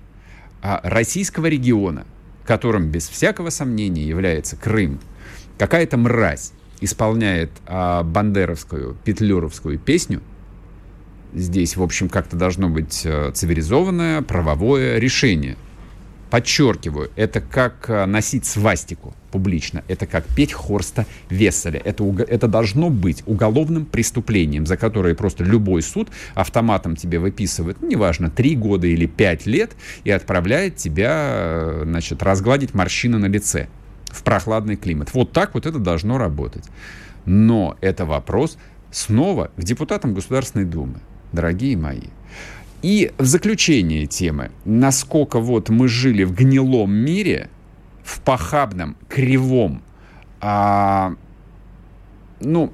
а, 0.62 0.80
российского 0.82 1.46
региона, 1.46 2.08
которым 2.44 2.88
без 2.88 3.08
всякого 3.08 3.50
сомнения 3.50 4.02
является 4.02 4.56
Крым, 4.56 4.98
какая-то 5.58 5.96
мразь 5.96 6.54
исполняет 6.82 7.50
а, 7.66 8.02
бандеровскую, 8.02 8.96
петлюровскую 9.04 9.78
песню, 9.78 10.20
здесь, 11.32 11.76
в 11.76 11.82
общем, 11.82 12.08
как-то 12.08 12.36
должно 12.36 12.68
быть 12.68 13.02
а, 13.06 13.30
цивилизованное 13.32 14.22
правовое 14.22 14.98
решение. 14.98 15.56
Подчеркиваю, 16.30 17.10
это 17.14 17.40
как 17.40 17.88
а, 17.88 18.06
носить 18.06 18.46
свастику 18.46 19.14
публично, 19.30 19.84
это 19.88 20.06
как 20.06 20.24
петь 20.26 20.52
Хорста 20.52 21.06
Весселя. 21.30 21.80
Это, 21.84 22.04
это 22.28 22.48
должно 22.48 22.90
быть 22.90 23.22
уголовным 23.26 23.86
преступлением, 23.86 24.66
за 24.66 24.76
которое 24.76 25.14
просто 25.14 25.44
любой 25.44 25.82
суд 25.82 26.08
автоматом 26.34 26.96
тебе 26.96 27.18
выписывает, 27.18 27.78
ну, 27.80 27.88
неважно, 27.88 28.30
три 28.30 28.56
года 28.56 28.86
или 28.86 29.06
пять 29.06 29.46
лет, 29.46 29.72
и 30.04 30.10
отправляет 30.10 30.76
тебя, 30.76 31.10
а, 31.12 31.82
значит, 31.84 32.22
разгладить 32.22 32.74
морщины 32.74 33.18
на 33.18 33.26
лице 33.26 33.68
в 34.12 34.22
прохладный 34.22 34.76
климат. 34.76 35.12
Вот 35.14 35.32
так 35.32 35.54
вот 35.54 35.66
это 35.66 35.78
должно 35.78 36.18
работать. 36.18 36.64
Но 37.24 37.76
это 37.80 38.04
вопрос 38.04 38.58
снова 38.90 39.50
к 39.56 39.62
депутатам 39.62 40.14
Государственной 40.14 40.66
Думы, 40.66 41.00
дорогие 41.32 41.76
мои. 41.76 42.08
И 42.82 43.12
в 43.16 43.24
заключение 43.24 44.06
темы, 44.06 44.50
насколько 44.64 45.38
вот 45.38 45.68
мы 45.68 45.88
жили 45.88 46.24
в 46.24 46.34
гнилом 46.34 46.92
мире, 46.92 47.48
в 48.02 48.20
похабном, 48.20 48.96
кривом, 49.08 49.82
а, 50.40 51.14
ну, 52.40 52.72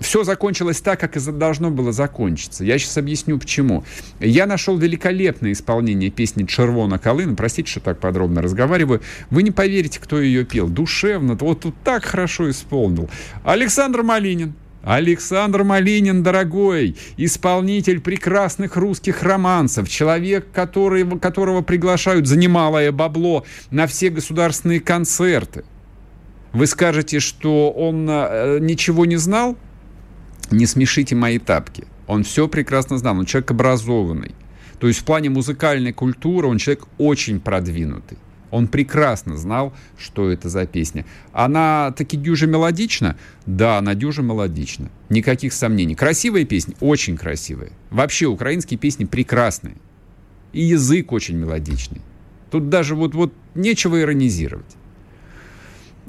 все 0.00 0.24
закончилось 0.24 0.80
так, 0.80 0.98
как 0.98 1.16
и 1.16 1.20
должно 1.20 1.70
было 1.70 1.92
закончиться. 1.92 2.64
Я 2.64 2.78
сейчас 2.78 2.96
объясню, 2.96 3.38
почему. 3.38 3.84
Я 4.18 4.46
нашел 4.46 4.76
великолепное 4.76 5.52
исполнение 5.52 6.10
песни 6.10 6.44
«Червона 6.44 6.98
Колына». 6.98 7.36
Простите, 7.36 7.70
что 7.70 7.80
так 7.80 8.00
подробно 8.00 8.40
разговариваю. 8.42 9.02
Вы 9.30 9.42
не 9.42 9.50
поверите, 9.50 10.00
кто 10.00 10.20
ее 10.20 10.44
пел. 10.44 10.68
Душевно. 10.68 11.34
Вот 11.34 11.60
тут 11.60 11.74
так 11.84 12.04
хорошо 12.04 12.50
исполнил. 12.50 13.10
Александр 13.44 14.02
Малинин. 14.02 14.54
Александр 14.82 15.62
Малинин, 15.62 16.22
дорогой, 16.22 16.96
исполнитель 17.18 18.00
прекрасных 18.00 18.76
русских 18.76 19.22
романсов, 19.22 19.90
человек, 19.90 20.46
который, 20.54 21.06
которого 21.18 21.60
приглашают 21.60 22.26
за 22.26 22.38
немалое 22.38 22.90
бабло 22.90 23.44
на 23.70 23.86
все 23.86 24.08
государственные 24.08 24.80
концерты. 24.80 25.64
Вы 26.54 26.66
скажете, 26.66 27.20
что 27.20 27.70
он 27.70 28.08
э, 28.08 28.58
ничего 28.60 29.04
не 29.04 29.16
знал? 29.16 29.58
Не 30.50 30.66
смешите 30.66 31.14
мои 31.14 31.38
тапки. 31.38 31.84
Он 32.06 32.24
все 32.24 32.48
прекрасно 32.48 32.98
знал, 32.98 33.18
он 33.18 33.24
человек 33.24 33.50
образованный. 33.50 34.34
То 34.78 34.88
есть 34.88 35.00
в 35.00 35.04
плане 35.04 35.30
музыкальной 35.30 35.92
культуры 35.92 36.48
он 36.48 36.58
человек 36.58 36.86
очень 36.98 37.38
продвинутый. 37.40 38.18
Он 38.50 38.66
прекрасно 38.66 39.36
знал, 39.36 39.72
что 39.96 40.28
это 40.28 40.48
за 40.48 40.66
песня. 40.66 41.04
Она 41.32 41.92
таки 41.96 42.16
дюже 42.16 42.48
мелодична? 42.48 43.16
Да, 43.46 43.78
она 43.78 43.94
дюже 43.94 44.22
мелодична. 44.22 44.90
Никаких 45.08 45.52
сомнений. 45.52 45.94
Красивая 45.94 46.44
песня? 46.44 46.74
Очень 46.80 47.16
красивая. 47.16 47.70
Вообще, 47.90 48.26
украинские 48.26 48.78
песни 48.78 49.04
прекрасные. 49.04 49.76
И 50.52 50.62
язык 50.62 51.12
очень 51.12 51.36
мелодичный. 51.36 52.00
Тут 52.50 52.68
даже 52.68 52.96
вот, 52.96 53.14
вот 53.14 53.32
нечего 53.54 54.00
иронизировать. 54.00 54.76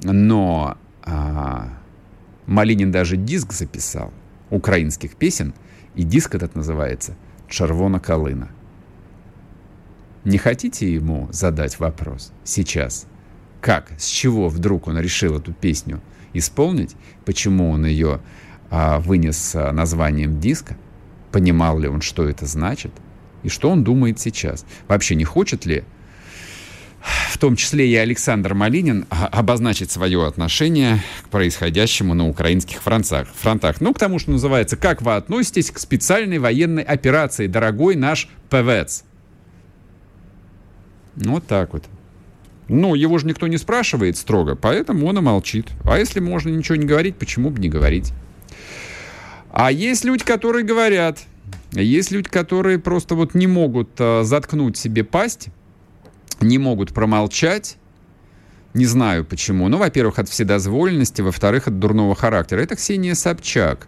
Но 0.02 0.78
а, 1.04 1.78
Малинин 2.48 2.92
даже 2.92 3.18
диск 3.18 3.54
записал 3.54 4.12
украинских 4.52 5.16
песен, 5.16 5.56
и 5.96 6.04
диск 6.04 6.36
этот 6.36 6.56
называется 6.56 7.16
«Червона 7.50 8.00
Калына». 8.00 8.50
Не 10.24 10.38
хотите 10.38 10.94
ему 10.94 11.28
задать 11.32 11.80
вопрос 11.80 12.32
сейчас? 12.44 13.08
Как, 13.60 13.92
с 13.98 14.06
чего 14.06 14.50
вдруг 14.50 14.88
он 14.88 15.00
решил 15.00 15.38
эту 15.38 15.52
песню 15.52 16.00
исполнить? 16.34 16.96
Почему 17.26 17.72
он 17.72 17.86
ее 17.86 18.22
а, 18.70 19.00
вынес 19.00 19.56
а, 19.56 19.72
названием 19.72 20.40
диска? 20.40 20.78
Понимал 21.32 21.80
ли 21.80 21.88
он, 21.88 22.02
что 22.02 22.28
это 22.28 22.46
значит? 22.46 22.92
И 23.42 23.50
что 23.50 23.72
он 23.72 23.84
думает 23.84 24.20
сейчас? 24.20 24.66
Вообще 24.88 25.16
не 25.16 25.24
хочет 25.24 25.66
ли 25.66 25.84
в 27.02 27.38
том 27.38 27.56
числе 27.56 27.88
и 27.88 27.96
Александр 27.96 28.54
Малинин, 28.54 29.06
обозначить 29.10 29.92
свое 29.92 30.26
отношение 30.26 31.02
к 31.24 31.30
происходящему 31.30 32.14
на 32.14 32.28
украинских 32.28 32.82
фронтах. 32.82 33.28
фронтах. 33.34 33.82
Ну, 33.82 33.94
к 33.94 34.00
тому, 34.00 34.20
что 34.20 34.32
называется, 34.32 34.78
как 34.78 35.02
вы 35.02 35.16
относитесь 35.16 35.72
к 35.72 35.80
специальной 35.80 36.40
военной 36.40 36.84
операции, 36.84 37.48
дорогой 37.48 37.96
наш 37.96 38.30
ПВЦ? 38.50 39.04
Вот 41.16 41.46
так 41.48 41.74
вот. 41.74 41.86
Ну, 42.68 42.96
его 42.96 43.18
же 43.18 43.28
никто 43.28 43.48
не 43.48 43.58
спрашивает 43.58 44.18
строго, 44.18 44.56
поэтому 44.56 45.08
он 45.08 45.18
и 45.18 45.22
молчит. 45.22 45.68
А 45.84 45.98
если 45.98 46.20
можно 46.20 46.50
ничего 46.50 46.78
не 46.78 46.86
говорить, 46.86 47.18
почему 47.18 47.50
бы 47.50 47.60
не 47.60 47.68
говорить? 47.68 48.14
А 49.52 49.72
есть 49.72 50.06
люди, 50.06 50.24
которые 50.24 50.64
говорят. 50.64 51.20
Есть 51.74 52.12
люди, 52.12 52.30
которые 52.30 52.80
просто 52.80 53.16
вот 53.16 53.34
не 53.34 53.48
могут 53.48 54.00
uh, 54.00 54.24
заткнуть 54.24 54.78
себе 54.78 55.04
пасть 55.04 55.50
не 56.42 56.58
могут 56.58 56.94
промолчать. 56.94 57.78
Не 58.74 58.86
знаю 58.86 59.26
почему. 59.26 59.68
Ну, 59.68 59.78
во-первых, 59.78 60.20
от 60.20 60.30
вседозволенности, 60.30 61.22
во-вторых, 61.22 61.68
от 61.68 61.80
дурного 61.80 62.16
характера. 62.16 62.62
Это 62.62 62.76
Ксения 62.76 63.16
Собчак. 63.16 63.88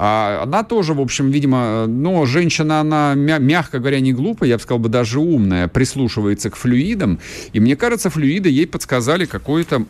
А 0.00 0.44
она 0.44 0.62
тоже, 0.62 0.94
в 0.94 1.00
общем, 1.00 1.28
видимо, 1.30 1.86
но 1.88 2.24
женщина, 2.24 2.80
она, 2.80 3.14
мягко 3.16 3.80
говоря, 3.80 3.98
не 3.98 4.12
глупая, 4.12 4.50
я 4.50 4.56
бы 4.56 4.62
сказал 4.62 4.78
бы, 4.78 4.88
даже 4.88 5.18
умная, 5.18 5.66
прислушивается 5.66 6.50
к 6.50 6.56
флюидам. 6.56 7.18
И 7.52 7.58
мне 7.58 7.74
кажется, 7.74 8.08
флюиды 8.08 8.48
ей 8.48 8.68
подсказали 8.68 9.24
какое-то, 9.24 9.86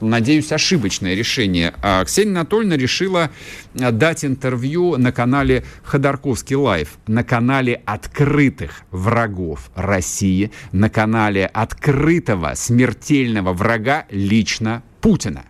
надеюсь, 0.00 0.50
ошибочное 0.50 1.14
решение. 1.14 1.72
А 1.82 2.04
Ксения 2.04 2.32
Анатольевна 2.32 2.76
решила 2.76 3.30
а, 3.78 3.92
дать 3.92 4.24
интервью 4.24 4.96
на 4.96 5.12
канале 5.12 5.62
Ходорковский 5.84 6.56
Лайв, 6.56 6.98
на 7.06 7.22
канале 7.22 7.80
открытых 7.84 8.82
врагов 8.90 9.70
России, 9.76 10.50
на 10.72 10.90
канале 10.90 11.46
открытого 11.46 12.54
смертельного 12.56 13.52
врага 13.52 14.06
лично 14.10 14.82
Путина. 15.00 15.44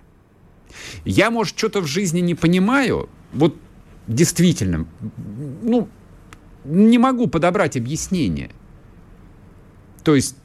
Я, 1.06 1.30
может, 1.30 1.56
что-то 1.56 1.80
в 1.80 1.86
жизни 1.86 2.20
не 2.20 2.34
понимаю, 2.34 3.08
вот 3.32 3.56
действительно, 4.06 4.86
ну, 5.62 5.88
не 6.64 6.98
могу 6.98 7.26
подобрать 7.26 7.76
объяснение. 7.76 8.50
То 10.02 10.14
есть 10.14 10.36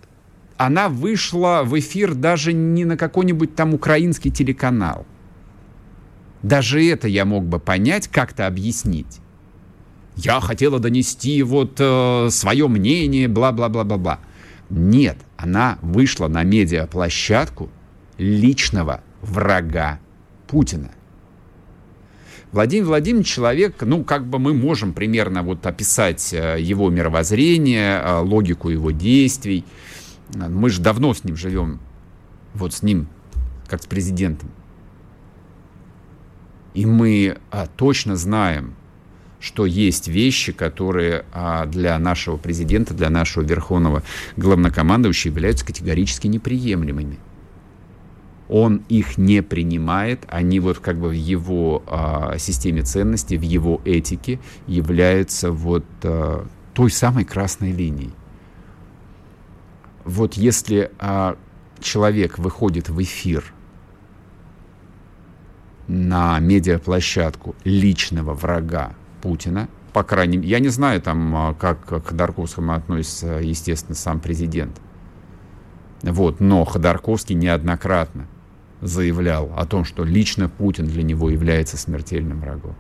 она 0.58 0.90
вышла 0.90 1.62
в 1.64 1.78
эфир 1.80 2.14
даже 2.14 2.54
не 2.54 2.86
на 2.86 2.98
какой-нибудь 2.98 3.56
там 3.56 3.74
украинский 3.74 4.32
телеканал. 4.32 5.06
Даже 6.44 6.84
это 6.86 7.08
я 7.08 7.26
мог 7.26 7.46
бы 7.46 7.60
понять, 7.60 8.08
как-то 8.08 8.48
объяснить. 8.48 9.20
Я 10.16 10.40
хотела 10.42 10.80
донести 10.80 11.42
вот 11.44 11.76
э, 11.80 12.28
свое 12.30 12.68
мнение, 12.68 13.28
бла-бла-бла-бла-бла. 13.28 14.20
Нет, 14.70 15.18
она 15.38 15.80
вышла 15.82 16.28
на 16.28 16.44
медиаплощадку 16.44 17.70
личного 18.18 19.02
врага 19.22 20.00
Путина. 20.48 20.92
Владимир 22.52 22.86
Владимирович 22.88 23.28
человек, 23.28 23.76
ну, 23.82 24.04
как 24.04 24.26
бы 24.26 24.40
мы 24.40 24.54
можем 24.54 24.94
примерно 24.94 25.44
вот 25.44 25.66
описать 25.66 26.34
э, 26.34 26.58
его 26.60 26.90
мировоззрение, 26.90 28.02
э, 28.02 28.20
логику 28.22 28.70
его 28.70 28.90
действий. 28.90 29.64
Мы 30.34 30.70
же 30.70 30.82
давно 30.82 31.14
с 31.14 31.24
ним 31.24 31.36
живем, 31.36 31.80
вот 32.54 32.74
с 32.74 32.82
ним, 32.82 33.08
как 33.68 33.84
с 33.84 33.86
президентом. 33.86 34.50
И 36.74 36.86
мы 36.86 37.38
а, 37.52 37.68
точно 37.68 38.16
знаем, 38.16 38.76
что 39.40 39.66
есть 39.66 40.08
вещи, 40.08 40.52
которые 40.52 41.26
а, 41.34 41.66
для 41.66 41.98
нашего 41.98 42.38
президента, 42.38 42.94
для 42.94 43.10
нашего 43.10 43.44
верховного 43.44 44.04
главнокомандующего 44.38 45.32
являются 45.32 45.66
категорически 45.66 46.28
неприемлемыми. 46.28 47.18
Он 48.50 48.84
их 48.90 49.20
не 49.20 49.44
принимает, 49.44 50.26
они 50.28 50.60
вот 50.60 50.80
как 50.80 50.98
бы 50.98 51.10
в 51.10 51.14
его 51.14 51.84
а, 51.86 52.38
системе 52.40 52.82
ценностей, 52.82 53.38
в 53.38 53.44
его 53.44 53.80
этике 53.86 54.40
являются 54.66 55.52
вот 55.52 55.86
а, 56.04 56.48
той 56.74 56.90
самой 56.90 57.26
красной 57.26 57.72
линией. 57.72 58.12
Вот 60.04 60.34
если 60.34 60.92
а, 60.98 61.38
человек 61.80 62.40
выходит 62.40 62.90
в 62.90 63.00
эфир 63.04 63.54
на 65.88 66.40
медиаплощадку 66.40 67.56
личного 67.64 68.34
врага 68.34 68.94
Путина, 69.22 69.70
по 69.94 70.04
крайней 70.04 70.38
мере, 70.38 70.50
я 70.50 70.60
не 70.60 70.70
знаю 70.70 71.02
там, 71.04 71.36
а, 71.36 71.54
как 71.54 71.86
к 71.86 72.08
Ходорковскому 72.08 72.74
относится, 72.74 73.34
естественно, 73.34 73.96
сам 73.96 74.20
президент. 74.20 74.82
Вот, 76.02 76.40
но 76.40 76.66
Ходорковский 76.66 77.36
неоднократно 77.36 78.26
заявлял 78.82 79.52
о 79.56 79.66
том, 79.66 79.84
что 79.86 80.04
лично 80.04 80.50
Путин 80.50 80.86
для 80.86 81.04
него 81.04 81.30
является 81.30 81.78
смертельным 81.78 82.40
врагом. 82.40 82.76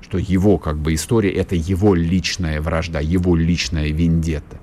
Что 0.00 0.18
его 0.18 0.58
как 0.58 0.78
бы 0.78 0.94
история 0.94 1.30
это 1.30 1.54
его 1.54 1.94
личная 1.94 2.60
вражда, 2.60 3.00
его 3.00 3.36
личная 3.36 3.88
вендетта. 3.88 4.58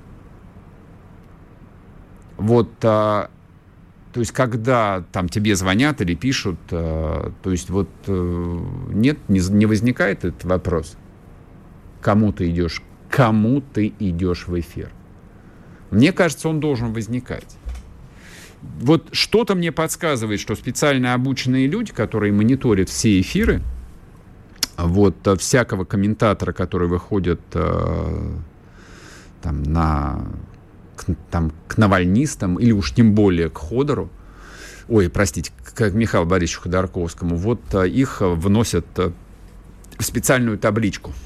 Вот, 2.37 2.69
а, 2.83 3.29
то 4.11 4.19
есть, 4.19 4.31
когда 4.33 5.05
там 5.11 5.29
тебе 5.29 5.55
звонят 5.55 6.01
или 6.01 6.15
пишут, 6.15 6.59
а, 6.71 7.31
то 7.43 7.51
есть, 7.51 7.69
вот 7.69 7.89
а, 8.07 8.91
нет, 8.93 9.17
не, 9.29 9.39
не 9.39 9.65
возникает 9.65 10.25
этот 10.25 10.43
вопрос 10.43 10.97
кому 12.05 12.31
ты 12.31 12.51
идешь, 12.51 12.83
кому 13.09 13.61
ты 13.61 13.91
идешь 13.97 14.47
в 14.47 14.59
эфир. 14.59 14.91
Мне 15.89 16.13
кажется, 16.13 16.47
он 16.47 16.59
должен 16.59 16.93
возникать. 16.93 17.57
Вот 18.79 19.09
что-то 19.11 19.55
мне 19.55 19.71
подсказывает, 19.71 20.39
что 20.39 20.55
специально 20.55 21.13
обученные 21.13 21.67
люди, 21.67 21.93
которые 21.93 22.33
мониторят 22.33 22.89
все 22.89 23.19
эфиры, 23.21 23.61
вот 24.77 25.15
всякого 25.39 25.85
комментатора, 25.85 26.51
который 26.51 26.87
выходит 26.87 27.39
э, 27.53 28.31
там, 29.41 29.63
на, 29.63 30.25
к, 30.97 31.05
там, 31.31 31.53
к 31.67 31.77
навальнистам 31.77 32.55
или 32.55 32.71
уж 32.71 32.93
тем 32.93 33.13
более 33.13 33.49
к 33.49 33.57
Ходору, 33.57 34.09
ой, 34.89 35.09
простите, 35.09 35.51
к 35.63 35.91
Михаилу 35.91 36.25
Борисовичу 36.25 36.61
Ходорковскому, 36.63 37.37
вот 37.37 37.61
э, 37.73 37.87
их 37.87 38.17
вносят 38.19 38.85
э, 38.97 39.11
в 39.97 40.03
специальную 40.03 40.57
табличку– 40.57 41.13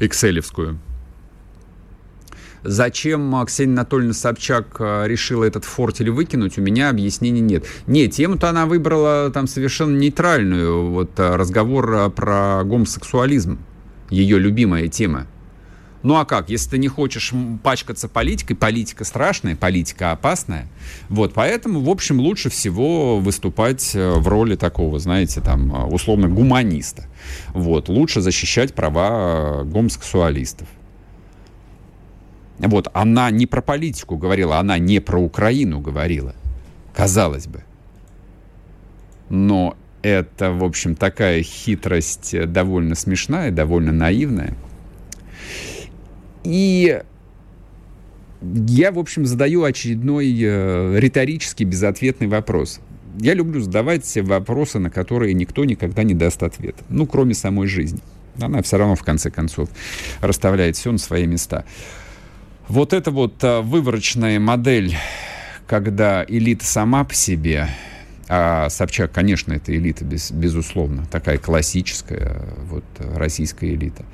экселевскую. 0.00 0.78
Зачем 2.68 3.44
Ксения 3.46 3.74
Анатольевна 3.74 4.12
Собчак 4.12 4.76
э, 4.80 5.04
решила 5.06 5.44
этот 5.44 5.64
фортель 5.64 6.10
выкинуть, 6.10 6.58
у 6.58 6.62
меня 6.62 6.90
объяснений 6.90 7.40
нет. 7.40 7.64
Нет, 7.86 8.12
тему-то 8.12 8.48
она 8.48 8.66
выбрала 8.66 9.30
там 9.30 9.46
совершенно 9.46 9.96
нейтральную. 9.96 10.90
Вот 10.90 11.12
э, 11.18 11.36
разговор 11.36 11.92
э, 11.92 12.10
про 12.10 12.62
гомосексуализм. 12.64 13.58
Ее 14.10 14.38
любимая 14.38 14.88
тема. 14.88 15.28
Ну 16.02 16.16
а 16.16 16.24
как, 16.24 16.50
если 16.50 16.70
ты 16.70 16.78
не 16.78 16.88
хочешь 16.88 17.32
пачкаться 17.62 18.08
политикой, 18.08 18.54
политика 18.54 19.04
страшная, 19.04 19.54
политика 19.54 20.12
опасная, 20.12 20.68
вот, 21.08 21.34
поэтому, 21.34 21.80
в 21.80 21.90
общем, 21.90 22.20
лучше 22.20 22.48
всего 22.48 23.18
выступать 23.18 23.92
в 23.94 24.28
роли 24.28 24.54
такого, 24.54 25.00
знаете, 25.00 25.40
там, 25.40 25.92
условно, 25.92 26.28
гуманиста. 26.28 27.06
Вот, 27.48 27.88
лучше 27.88 28.20
защищать 28.20 28.72
права 28.74 29.64
гомосексуалистов. 29.64 30.68
Вот, 32.58 32.88
она 32.94 33.30
не 33.30 33.46
про 33.46 33.60
политику 33.60 34.16
говорила, 34.16 34.58
она 34.58 34.78
не 34.78 35.00
про 35.00 35.20
Украину 35.20 35.80
говорила, 35.80 36.34
казалось 36.94 37.46
бы. 37.46 37.62
Но 39.28 39.76
это, 40.02 40.52
в 40.52 40.64
общем, 40.64 40.94
такая 40.94 41.42
хитрость 41.42 42.34
довольно 42.52 42.94
смешная, 42.94 43.50
довольно 43.50 43.92
наивная. 43.92 44.54
И 46.44 47.02
я, 48.40 48.92
в 48.92 48.98
общем, 48.98 49.26
задаю 49.26 49.64
очередной 49.64 50.32
э, 50.40 50.98
риторический 50.98 51.64
безответный 51.64 52.28
вопрос. 52.28 52.80
Я 53.18 53.34
люблю 53.34 53.60
задавать 53.60 54.16
вопросы, 54.22 54.78
на 54.78 54.90
которые 54.90 55.34
никто 55.34 55.64
никогда 55.64 56.02
не 56.02 56.14
даст 56.14 56.42
ответ. 56.42 56.76
Ну, 56.88 57.06
кроме 57.06 57.34
самой 57.34 57.66
жизни. 57.66 58.00
Она 58.40 58.62
все 58.62 58.76
равно, 58.76 58.94
в 58.94 59.02
конце 59.02 59.30
концов, 59.30 59.70
расставляет 60.20 60.76
все 60.76 60.92
на 60.92 60.98
свои 60.98 61.26
места. 61.26 61.64
Вот 62.68 62.92
эта 62.92 63.12
вот 63.12 63.44
э, 63.44 63.60
выворочная 63.60 64.40
модель, 64.40 64.96
когда 65.68 66.24
элита 66.26 66.64
сама 66.64 67.04
по 67.04 67.14
себе, 67.14 67.68
а 68.28 68.68
Собчак, 68.70 69.12
конечно, 69.12 69.52
это 69.52 69.72
элита, 69.72 70.04
без, 70.04 70.32
безусловно, 70.32 71.06
такая 71.06 71.38
классическая 71.38 72.42
вот, 72.68 72.82
российская 72.98 73.72
элита. 73.72 74.04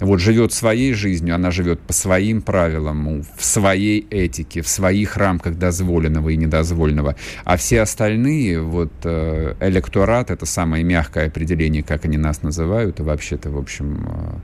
Вот 0.00 0.20
живет 0.20 0.52
своей 0.52 0.92
жизнью, 0.92 1.34
она 1.34 1.50
живет 1.50 1.80
по 1.80 1.94
своим 1.94 2.42
правилам, 2.42 3.22
в 3.22 3.42
своей 3.42 4.06
этике, 4.10 4.60
в 4.60 4.68
своих 4.68 5.16
рамках 5.16 5.56
дозволенного 5.56 6.28
и 6.28 6.36
недозволенного. 6.36 7.16
А 7.44 7.56
все 7.56 7.80
остальные, 7.80 8.60
вот 8.60 8.92
э, 9.04 9.54
электорат, 9.60 10.30
это 10.30 10.44
самое 10.44 10.84
мягкое 10.84 11.28
определение, 11.28 11.82
как 11.82 12.04
они 12.04 12.18
нас 12.18 12.42
называют, 12.42 13.00
и 13.00 13.02
вообще-то, 13.02 13.48
в 13.48 13.56
общем, 13.56 14.42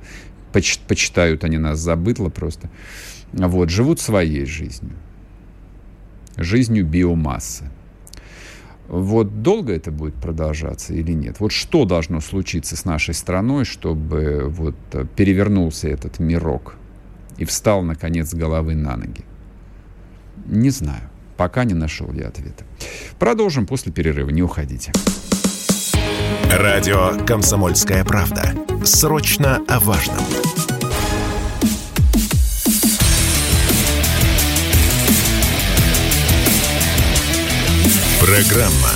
поч 0.53 0.79
почитают 0.79 1.45
они 1.45 1.59
нас 1.59 1.79
забытло 1.79 2.29
просто, 2.29 2.71
вот, 3.33 3.71
живут 3.71 4.01
своей 4.01 4.45
жизнью, 4.45 4.97
жизнью 6.37 6.87
биомассы. 6.87 7.65
Вот 8.89 9.43
долго 9.43 9.73
это 9.73 9.93
будет 9.93 10.15
продолжаться 10.15 10.93
или 10.93 11.13
нет? 11.13 11.39
Вот 11.39 11.53
что 11.53 11.85
должно 11.85 12.21
случиться 12.21 12.77
с 12.77 12.85
нашей 12.85 13.15
страной, 13.15 13.65
чтобы 13.65 14.47
вот 14.49 14.75
э, 14.93 15.07
перевернулся 15.15 15.89
этот 15.89 16.19
мирок 16.19 16.75
и 17.37 17.45
встал, 17.45 17.83
наконец, 17.83 18.31
с 18.31 18.35
головы 18.35 18.75
на 18.75 18.97
ноги? 18.97 19.25
Не 20.47 20.71
знаю. 20.71 21.09
Пока 21.37 21.63
не 21.65 21.75
нашел 21.75 22.13
я 22.13 22.27
ответа. 22.27 22.65
Продолжим 23.21 23.65
после 23.65 23.93
перерыва. 23.93 24.31
Не 24.31 24.43
уходите. 24.43 24.93
Радио 26.51 27.25
«Комсомольская 27.25 28.05
правда». 28.05 28.53
Срочно 28.85 29.63
о 29.69 29.79
важном. 29.79 30.60
Программа 38.31 38.93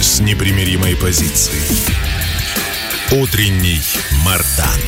с 0.00 0.20
непримиримой 0.20 0.94
позицией. 0.94 1.58
Утренний 3.20 3.80
Мардан. 4.24 4.80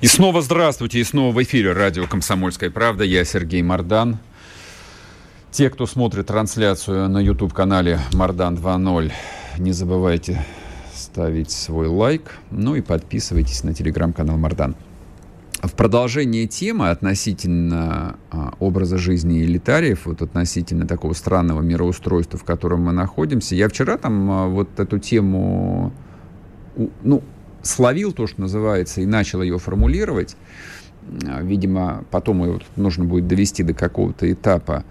И 0.00 0.08
снова 0.08 0.42
здравствуйте, 0.42 0.98
и 0.98 1.04
снова 1.04 1.32
в 1.32 1.40
эфире 1.44 1.72
радио 1.74 2.08
«Комсомольская 2.08 2.72
правда». 2.72 3.04
Я 3.04 3.24
Сергей 3.24 3.62
Мардан. 3.62 4.18
Те, 5.52 5.70
кто 5.70 5.86
смотрит 5.86 6.26
трансляцию 6.26 7.08
на 7.08 7.18
YouTube-канале 7.18 8.00
Мардан 8.14 8.56
2.0, 8.56 9.12
не 9.58 9.70
забывайте 9.70 10.44
ставить 10.92 11.52
свой 11.52 11.86
лайк, 11.86 12.32
ну 12.50 12.74
и 12.74 12.80
подписывайтесь 12.80 13.62
на 13.62 13.74
телеграм-канал 13.74 14.38
Мардан. 14.38 14.74
В 15.64 15.72
продолжение 15.72 16.46
темы 16.46 16.90
относительно 16.90 18.18
а, 18.30 18.54
образа 18.58 18.98
жизни 18.98 19.42
элитариев, 19.44 20.04
вот 20.04 20.20
относительно 20.20 20.86
такого 20.86 21.14
странного 21.14 21.62
мироустройства, 21.62 22.38
в 22.38 22.44
котором 22.44 22.82
мы 22.82 22.92
находимся, 22.92 23.54
я 23.54 23.70
вчера 23.70 23.96
там 23.96 24.30
а, 24.30 24.46
вот 24.48 24.78
эту 24.78 24.98
тему, 24.98 25.90
ну, 27.02 27.22
словил 27.62 28.12
то, 28.12 28.26
что 28.26 28.42
называется, 28.42 29.00
и 29.00 29.06
начал 29.06 29.40
ее 29.40 29.58
формулировать. 29.58 30.36
А, 31.26 31.40
видимо, 31.40 32.04
потом 32.10 32.44
ее 32.44 32.60
нужно 32.76 33.06
будет 33.06 33.26
довести 33.26 33.62
до 33.62 33.72
какого-то 33.72 34.30
этапа. 34.30 34.84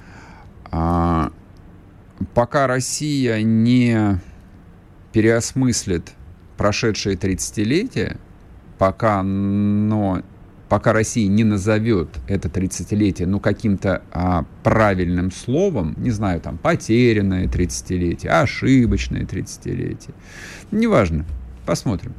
А, 0.71 1.31
пока 2.33 2.65
Россия 2.65 3.43
не 3.43 4.19
переосмыслит 5.11 6.13
прошедшее 6.57 7.15
30-летие, 7.15 8.17
пока 8.79 9.21
но 9.21 10.23
пока 10.73 10.91
Россия 10.91 11.27
не 11.27 11.43
назовет 11.43 12.17
это 12.27 12.47
30-летие, 12.47 13.27
ну, 13.27 13.39
каким-то 13.39 14.01
а, 14.11 14.43
правильным 14.63 15.31
словом, 15.31 15.93
не 15.97 16.09
знаю, 16.09 16.41
там, 16.41 16.57
потерянное 16.57 17.45
30-летие, 17.45 18.29
ошибочное 18.29 19.21
30-летие, 19.21 20.15
неважно, 20.71 21.25
посмотрим. 21.67 22.15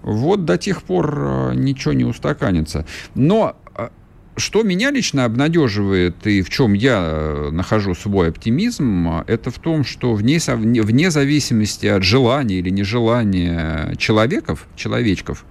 Вот 0.00 0.46
до 0.46 0.56
тех 0.56 0.82
пор 0.84 1.18
а, 1.18 1.52
ничего 1.52 1.92
не 1.92 2.06
устаканится. 2.06 2.86
Но 3.14 3.58
а, 3.74 3.92
что 4.38 4.62
меня 4.62 4.90
лично 4.90 5.26
обнадеживает 5.26 6.26
и 6.26 6.40
в 6.40 6.48
чем 6.48 6.72
я 6.72 6.98
э, 6.98 7.50
нахожу 7.50 7.94
свой 7.94 8.30
оптимизм, 8.30 9.22
это 9.26 9.50
в 9.50 9.58
том, 9.58 9.84
что 9.84 10.14
вне, 10.14 10.38
вне 10.38 11.10
зависимости 11.10 11.84
от 11.84 12.02
желания 12.02 12.58
или 12.58 12.70
нежелания 12.70 13.94
человеков, 13.96 14.66
человечков 14.76 15.44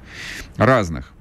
разных, 0.57 1.11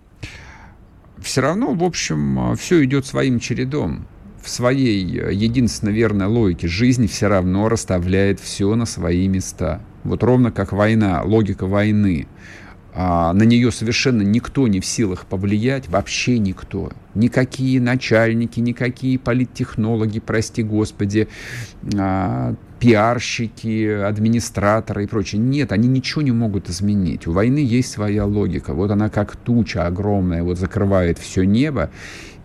все 1.24 1.40
равно, 1.40 1.74
в 1.74 1.82
общем, 1.82 2.54
все 2.56 2.84
идет 2.84 3.06
своим 3.06 3.40
чередом. 3.40 4.06
В 4.42 4.48
своей 4.50 5.00
единственно 5.34 5.90
верной 5.90 6.26
логике 6.26 6.68
жизнь 6.68 7.08
все 7.08 7.28
равно 7.28 7.68
расставляет 7.68 8.40
все 8.40 8.74
на 8.74 8.84
свои 8.84 9.26
места. 9.26 9.80
Вот 10.04 10.22
ровно 10.22 10.52
как 10.52 10.72
война, 10.72 11.22
логика 11.22 11.66
войны– 11.66 12.28
а, 12.96 13.32
на 13.32 13.42
нее 13.42 13.72
совершенно 13.72 14.22
никто 14.22 14.68
не 14.68 14.78
в 14.78 14.86
силах 14.86 15.26
повлиять, 15.26 15.88
вообще 15.88 16.38
никто. 16.38 16.92
Никакие 17.16 17.80
начальники, 17.80 18.60
никакие 18.60 19.18
политтехнологи, 19.18 20.20
прости 20.20 20.62
господи, 20.62 21.26
а, 21.98 22.54
пиарщики, 22.78 23.88
администраторы 23.88 25.04
и 25.04 25.06
прочее. 25.06 25.40
Нет, 25.40 25.72
они 25.72 25.88
ничего 25.88 26.22
не 26.22 26.32
могут 26.32 26.68
изменить. 26.68 27.26
У 27.26 27.32
войны 27.32 27.58
есть 27.58 27.90
своя 27.90 28.26
логика. 28.26 28.74
Вот 28.74 28.90
она 28.90 29.08
как 29.08 29.36
туча 29.36 29.86
огромная, 29.86 30.42
вот 30.42 30.58
закрывает 30.58 31.18
все 31.18 31.44
небо, 31.44 31.90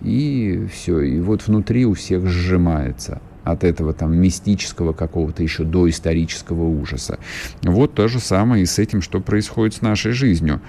и 0.02 0.68
все, 0.72 1.02
и 1.02 1.20
вот 1.20 1.46
внутри 1.48 1.86
у 1.86 1.94
всех 1.94 2.26
сжимается 2.26 3.22
от 3.44 3.64
этого 3.64 3.94
там 3.94 4.16
мистического 4.16 4.94
какого-то 4.94 5.44
еще 5.44 5.64
доисторического 5.64 6.64
ужаса. 6.64 7.20
Вот 7.64 7.96
то 7.96 8.08
же 8.08 8.20
самое 8.20 8.64
и 8.64 8.66
с 8.66 8.80
этим, 8.80 9.02
что 9.02 9.20
происходит 9.20 9.76
с 9.76 9.82
нашей 9.82 10.12
жизнью. 10.12 10.62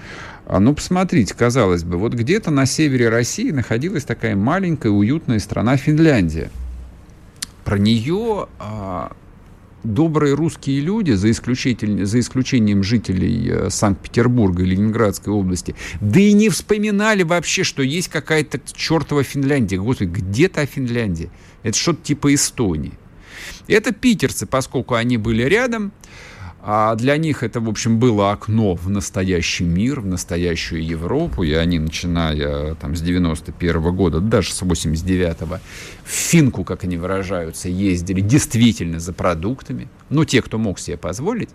А, 0.45 0.59
ну, 0.59 0.73
посмотрите, 0.73 1.33
казалось 1.33 1.83
бы, 1.83 1.97
вот 1.97 2.13
где-то 2.13 2.51
на 2.51 2.65
севере 2.65 3.09
России 3.09 3.51
находилась 3.51 4.03
такая 4.03 4.35
маленькая 4.35 4.89
уютная 4.89 5.39
страна 5.39 5.77
Финляндия. 5.77 6.49
Про 7.63 7.77
нее 7.77 8.47
а, 8.59 9.11
добрые 9.83 10.33
русские 10.33 10.81
люди, 10.81 11.11
за, 11.11 11.31
за 11.33 12.19
исключением 12.19 12.83
жителей 12.83 13.49
э, 13.49 13.69
Санкт-Петербурга 13.69 14.63
и 14.63 14.67
Ленинградской 14.67 15.33
области, 15.33 15.75
да 15.99 16.19
и 16.19 16.33
не 16.33 16.49
вспоминали 16.49 17.23
вообще, 17.23 17.63
что 17.63 17.81
есть 17.81 18.09
какая-то 18.09 18.59
чертова 18.73 19.23
Финляндия. 19.23 19.77
Господи, 19.77 20.09
где-то 20.09 20.65
Финляндия. 20.65 21.29
Это 21.63 21.77
что-то 21.77 22.03
типа 22.03 22.33
Эстонии. 22.33 22.93
Это 23.67 23.91
питерцы, 23.93 24.45
поскольку 24.45 24.95
они 24.95 25.17
были 25.17 25.43
рядом, 25.43 25.91
а 26.63 26.93
для 26.95 27.17
них 27.17 27.41
это, 27.41 27.59
в 27.59 27.67
общем, 27.67 27.97
было 27.97 28.31
окно 28.31 28.75
в 28.75 28.87
настоящий 28.87 29.63
мир, 29.63 30.01
в 30.01 30.05
настоящую 30.05 30.85
Европу, 30.85 31.41
и 31.41 31.53
они, 31.53 31.79
начиная 31.79 32.75
там, 32.75 32.95
с 32.95 33.01
91 33.01 33.77
-го 33.77 33.91
года, 33.91 34.19
даже 34.19 34.53
с 34.53 34.61
89-го, 34.61 35.59
в 36.03 36.09
Финку, 36.09 36.63
как 36.63 36.83
они 36.83 36.97
выражаются, 36.97 37.67
ездили 37.67 38.21
действительно 38.21 38.99
за 38.99 39.11
продуктами. 39.11 39.89
Ну, 40.09 40.23
те, 40.23 40.43
кто 40.43 40.59
мог 40.59 40.77
себе 40.77 40.97
позволить, 40.97 41.49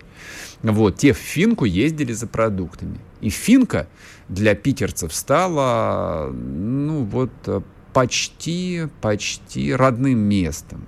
вот, 0.61 0.97
те 0.97 1.13
в 1.13 1.17
Финку 1.17 1.63
ездили 1.63 2.11
за 2.11 2.27
продуктами. 2.27 2.99
И 3.21 3.29
Финка 3.29 3.87
для 4.27 4.55
питерцев 4.55 5.13
стала, 5.13 6.29
ну, 6.33 7.05
вот, 7.05 7.31
почти, 7.93 8.87
почти 9.01 9.73
родным 9.73 10.19
местом. 10.19 10.85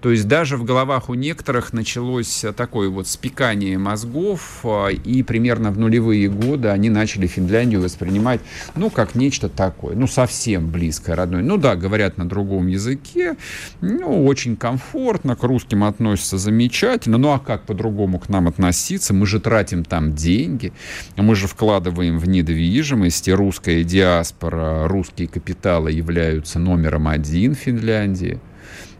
То 0.00 0.10
есть 0.10 0.28
даже 0.28 0.56
в 0.56 0.64
головах 0.64 1.08
у 1.08 1.14
некоторых 1.14 1.72
началось 1.72 2.44
такое 2.56 2.88
вот 2.88 3.06
спекание 3.06 3.78
мозгов, 3.78 4.60
а, 4.64 4.88
и 4.88 5.22
примерно 5.22 5.70
в 5.70 5.78
нулевые 5.78 6.28
годы 6.28 6.68
они 6.68 6.90
начали 6.90 7.26
Финляндию 7.26 7.82
воспринимать, 7.82 8.40
ну, 8.74 8.90
как 8.90 9.14
нечто 9.14 9.48
такое, 9.48 9.94
ну, 9.96 10.06
совсем 10.06 10.70
близкое, 10.70 11.14
родное. 11.14 11.42
Ну 11.42 11.56
да, 11.56 11.76
говорят 11.76 12.18
на 12.18 12.28
другом 12.28 12.66
языке, 12.66 13.36
ну, 13.80 14.24
очень 14.24 14.56
комфортно, 14.56 15.36
к 15.36 15.42
русским 15.42 15.84
относятся 15.84 16.38
замечательно, 16.38 17.18
ну, 17.18 17.32
а 17.32 17.38
как 17.38 17.64
по-другому 17.64 18.18
к 18.18 18.28
нам 18.28 18.48
относиться? 18.48 19.14
Мы 19.14 19.26
же 19.26 19.40
тратим 19.40 19.84
там 19.84 20.14
деньги, 20.14 20.72
мы 21.16 21.34
же 21.34 21.46
вкладываем 21.46 22.18
в 22.18 22.28
недвижимость, 22.28 23.28
и 23.28 23.32
русская 23.32 23.84
диаспора, 23.84 24.88
русские 24.88 25.28
капиталы 25.28 25.92
являются 25.92 26.58
номером 26.58 27.08
один 27.08 27.54
в 27.54 27.58
Финляндии 27.58 28.40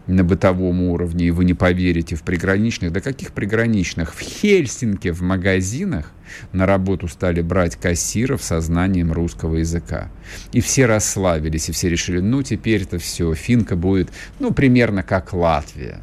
на 0.07 0.23
бытовом 0.23 0.81
уровне, 0.81 1.27
и 1.27 1.31
вы 1.31 1.45
не 1.45 1.53
поверите, 1.53 2.15
в 2.15 2.23
приграничных, 2.23 2.91
да 2.91 2.99
каких 2.99 3.31
приграничных, 3.31 4.13
в 4.13 4.19
Хельсинки 4.19 5.09
в 5.11 5.21
магазинах 5.21 6.11
на 6.51 6.65
работу 6.65 7.07
стали 7.07 7.41
брать 7.41 7.75
кассиров 7.75 8.43
со 8.43 8.59
знанием 8.59 9.11
русского 9.11 9.57
языка. 9.57 10.09
И 10.51 10.61
все 10.61 10.85
расслабились, 10.85 11.69
и 11.69 11.71
все 11.71 11.89
решили, 11.89 12.19
ну 12.19 12.43
теперь 12.43 12.83
это 12.83 12.97
все, 12.97 13.33
финка 13.33 13.75
будет, 13.75 14.09
ну 14.39 14.51
примерно 14.51 15.03
как 15.03 15.33
Латвия. 15.33 15.99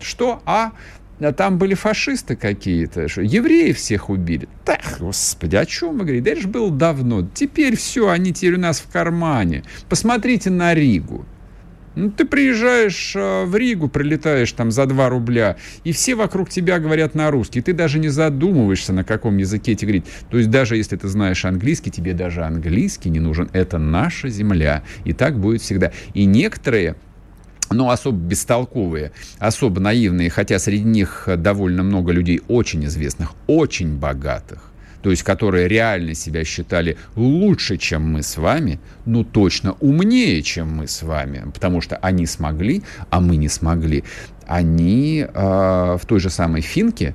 Что? 0.00 0.42
А 0.46 0.72
а 1.20 1.32
там 1.32 1.58
были 1.58 1.74
фашисты 1.74 2.34
какие-то, 2.36 3.08
что 3.08 3.22
евреев 3.22 3.76
всех 3.76 4.10
убили. 4.10 4.48
Так, 4.64 4.80
господи, 4.98 5.56
о 5.56 5.64
чем 5.64 5.98
вы 5.98 6.04
говорите? 6.04 6.24
Да 6.24 6.30
это 6.32 6.40
же 6.40 6.48
было 6.48 6.70
давно. 6.70 7.28
Теперь 7.34 7.76
все, 7.76 8.08
они 8.08 8.32
теперь 8.32 8.54
у 8.54 8.58
нас 8.58 8.80
в 8.80 8.90
кармане. 8.90 9.62
Посмотрите 9.88 10.50
на 10.50 10.74
Ригу. 10.74 11.24
Ну, 11.94 12.10
ты 12.10 12.24
приезжаешь 12.24 13.12
э, 13.14 13.44
в 13.44 13.54
Ригу, 13.54 13.88
прилетаешь 13.88 14.50
там 14.52 14.70
за 14.70 14.86
2 14.86 15.08
рубля, 15.10 15.56
и 15.84 15.92
все 15.92 16.14
вокруг 16.14 16.48
тебя 16.48 16.78
говорят 16.78 17.14
на 17.14 17.30
русский. 17.30 17.60
Ты 17.60 17.72
даже 17.74 17.98
не 17.98 18.08
задумываешься, 18.08 18.92
на 18.92 19.04
каком 19.04 19.36
языке 19.36 19.74
тебе 19.74 19.92
говорить. 19.92 20.06
То 20.30 20.38
есть 20.38 20.50
даже 20.50 20.76
если 20.76 20.96
ты 20.96 21.08
знаешь 21.08 21.44
английский, 21.44 21.90
тебе 21.90 22.14
даже 22.14 22.44
английский 22.44 23.10
не 23.10 23.20
нужен. 23.20 23.50
Это 23.52 23.78
наша 23.78 24.28
земля. 24.28 24.82
И 25.04 25.12
так 25.12 25.38
будет 25.38 25.60
всегда. 25.60 25.92
И 26.14 26.24
некоторые 26.24 26.96
ну, 27.70 27.90
особо 27.90 28.18
бестолковые, 28.18 29.12
особо 29.38 29.80
наивные, 29.80 30.30
хотя 30.30 30.58
среди 30.58 30.84
них 30.84 31.28
довольно 31.36 31.82
много 31.82 32.12
людей 32.12 32.42
очень 32.48 32.84
известных, 32.84 33.32
очень 33.46 33.96
богатых, 33.96 34.71
то 35.02 35.10
есть 35.10 35.22
которые 35.22 35.68
реально 35.68 36.14
себя 36.14 36.44
считали 36.44 36.96
лучше, 37.16 37.76
чем 37.76 38.12
мы 38.12 38.22
с 38.22 38.36
вами, 38.36 38.80
но 39.04 39.24
точно 39.24 39.72
умнее, 39.80 40.42
чем 40.42 40.76
мы 40.76 40.86
с 40.86 41.02
вами, 41.02 41.50
потому 41.52 41.80
что 41.80 41.96
они 41.96 42.26
смогли, 42.26 42.82
а 43.10 43.20
мы 43.20 43.36
не 43.36 43.48
смогли, 43.48 44.04
они 44.46 45.26
э, 45.26 45.98
в 46.00 46.06
той 46.06 46.20
же 46.20 46.30
самой 46.30 46.60
финке 46.60 47.14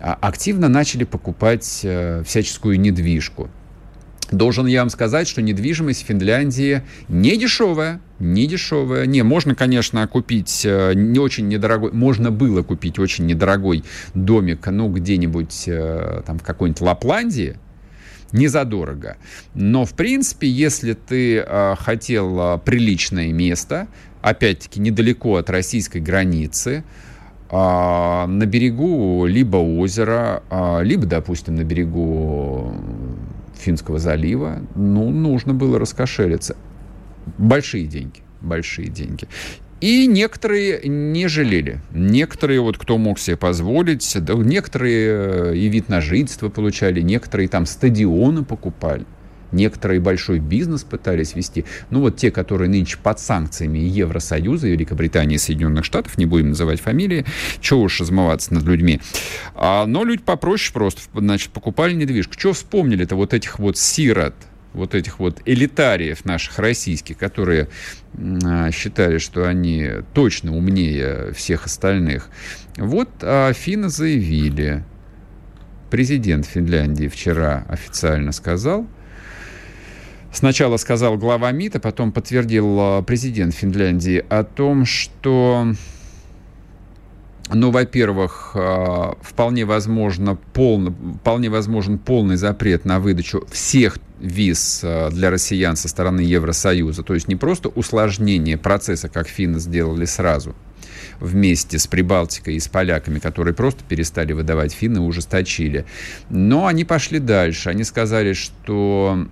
а, 0.00 0.16
активно 0.20 0.68
начали 0.68 1.04
покупать 1.04 1.80
э, 1.82 2.22
всяческую 2.24 2.78
недвижку. 2.80 3.48
Должен 4.30 4.66
я 4.66 4.80
вам 4.80 4.90
сказать, 4.90 5.28
что 5.28 5.40
недвижимость 5.40 6.02
в 6.02 6.06
Финляндии 6.06 6.82
не 7.08 7.36
дешевая, 7.36 8.00
не 8.18 8.46
дешевая. 8.46 9.06
Не, 9.06 9.22
можно, 9.22 9.54
конечно, 9.54 10.06
купить 10.08 10.62
э, 10.64 10.94
не 10.94 11.20
очень 11.20 11.46
недорогой, 11.46 11.92
можно 11.92 12.32
было 12.32 12.62
купить 12.62 12.98
очень 12.98 13.26
недорогой 13.26 13.84
домик, 14.14 14.66
ну, 14.66 14.88
где-нибудь 14.88 15.64
э, 15.68 16.22
там 16.26 16.40
в 16.40 16.42
какой-нибудь 16.42 16.80
Лапландии, 16.80 17.56
не 18.32 18.48
задорого. 18.48 19.16
Но, 19.54 19.84
в 19.84 19.94
принципе, 19.94 20.48
если 20.48 20.94
ты 20.94 21.38
э, 21.38 21.74
хотел 21.78 22.58
приличное 22.58 23.32
место, 23.32 23.86
опять-таки, 24.22 24.80
недалеко 24.80 25.36
от 25.36 25.50
российской 25.50 25.98
границы, 25.98 26.82
на 27.48 28.26
берегу 28.26 29.24
либо 29.24 29.58
озера, 29.58 30.42
либо, 30.82 31.06
допустим, 31.06 31.54
на 31.54 31.62
берегу 31.62 32.74
Финского 33.58 33.98
залива, 33.98 34.62
ну, 34.74 35.10
нужно 35.10 35.54
было 35.54 35.78
раскошелиться. 35.78 36.56
Большие 37.38 37.86
деньги, 37.86 38.20
большие 38.40 38.88
деньги. 38.88 39.26
И 39.80 40.06
некоторые 40.06 40.80
не 40.88 41.28
жалели. 41.28 41.80
Некоторые, 41.92 42.60
вот 42.60 42.78
кто 42.78 42.96
мог 42.96 43.18
себе 43.18 43.36
позволить, 43.36 44.16
да, 44.20 44.34
некоторые 44.34 45.52
э, 45.52 45.56
и 45.56 45.68
вид 45.68 45.90
на 45.90 46.00
жительство 46.00 46.48
получали, 46.48 47.02
некоторые 47.02 47.48
там 47.48 47.66
стадионы 47.66 48.42
покупали. 48.42 49.04
Некоторые 49.52 50.00
большой 50.00 50.38
бизнес 50.38 50.82
пытались 50.84 51.34
вести. 51.34 51.64
Ну 51.90 52.00
вот 52.00 52.16
те, 52.16 52.30
которые 52.30 52.68
нынче 52.68 52.98
под 53.02 53.20
санкциями 53.20 53.78
Евросоюза, 53.78 54.68
Великобритании 54.68 55.36
Соединенных 55.36 55.84
Штатов, 55.84 56.18
не 56.18 56.26
будем 56.26 56.50
называть 56.50 56.80
фамилии, 56.80 57.24
чего 57.60 57.82
уж 57.82 58.00
размываться 58.00 58.52
над 58.54 58.64
людьми. 58.64 59.00
А, 59.54 59.86
но 59.86 60.04
люди 60.04 60.22
попроще 60.22 60.72
просто, 60.72 61.02
значит, 61.14 61.50
покупали 61.50 61.94
недвижку. 61.94 62.34
Что 62.36 62.52
вспомнили-то 62.52 63.16
вот 63.16 63.34
этих 63.34 63.58
вот 63.58 63.78
сирот, 63.78 64.34
вот 64.72 64.94
этих 64.94 65.18
вот 65.18 65.40
элитариев 65.46 66.24
наших 66.24 66.58
российских, 66.58 67.16
которые 67.16 67.68
а, 68.44 68.70
считали, 68.70 69.18
что 69.18 69.48
они 69.48 69.88
точно 70.12 70.56
умнее 70.56 71.32
всех 71.34 71.66
остальных. 71.66 72.28
Вот 72.76 73.08
а, 73.22 73.52
финны 73.52 73.88
заявили, 73.88 74.84
президент 75.90 76.46
Финляндии 76.46 77.08
вчера 77.08 77.64
официально 77.68 78.32
сказал, 78.32 78.86
Сначала 80.36 80.76
сказал 80.76 81.16
глава 81.16 81.50
МИДа, 81.50 81.80
потом 81.80 82.12
подтвердил 82.12 82.78
э, 82.78 83.02
президент 83.06 83.54
Финляндии 83.54 84.22
о 84.28 84.44
том, 84.44 84.84
что 84.84 85.66
ну, 87.48 87.70
во-первых, 87.70 88.50
э, 88.54 89.12
вполне 89.22 89.64
возможно 89.64 90.36
полно, 90.52 90.94
вполне 91.22 91.48
возможен 91.48 91.96
полный 91.96 92.36
запрет 92.36 92.84
на 92.84 93.00
выдачу 93.00 93.46
всех 93.50 93.96
виз 94.20 94.80
э, 94.82 95.08
для 95.10 95.30
россиян 95.30 95.74
со 95.74 95.88
стороны 95.88 96.20
Евросоюза. 96.20 97.02
То 97.02 97.14
есть 97.14 97.28
не 97.28 97.36
просто 97.36 97.70
усложнение 97.70 98.58
процесса, 98.58 99.08
как 99.08 99.28
финны 99.28 99.58
сделали 99.58 100.04
сразу, 100.04 100.54
вместе 101.18 101.78
с 101.78 101.86
Прибалтикой 101.86 102.56
и 102.56 102.60
с 102.60 102.68
поляками, 102.68 103.20
которые 103.20 103.54
просто 103.54 103.84
перестали 103.88 104.34
выдавать 104.34 104.74
финны, 104.74 105.00
ужесточили. 105.00 105.86
Но 106.28 106.66
они 106.66 106.84
пошли 106.84 107.20
дальше. 107.20 107.70
Они 107.70 107.84
сказали, 107.84 108.34
что 108.34 109.28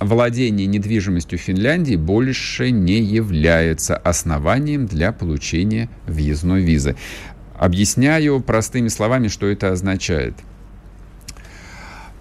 владение 0.00 0.66
недвижимостью 0.66 1.38
Финляндии 1.38 1.96
больше 1.96 2.70
не 2.70 3.00
является 3.00 3.96
основанием 3.96 4.86
для 4.86 5.12
получения 5.12 5.88
въездной 6.06 6.62
визы. 6.62 6.96
Объясняю 7.58 8.40
простыми 8.40 8.88
словами, 8.88 9.28
что 9.28 9.46
это 9.46 9.72
означает. 9.72 10.34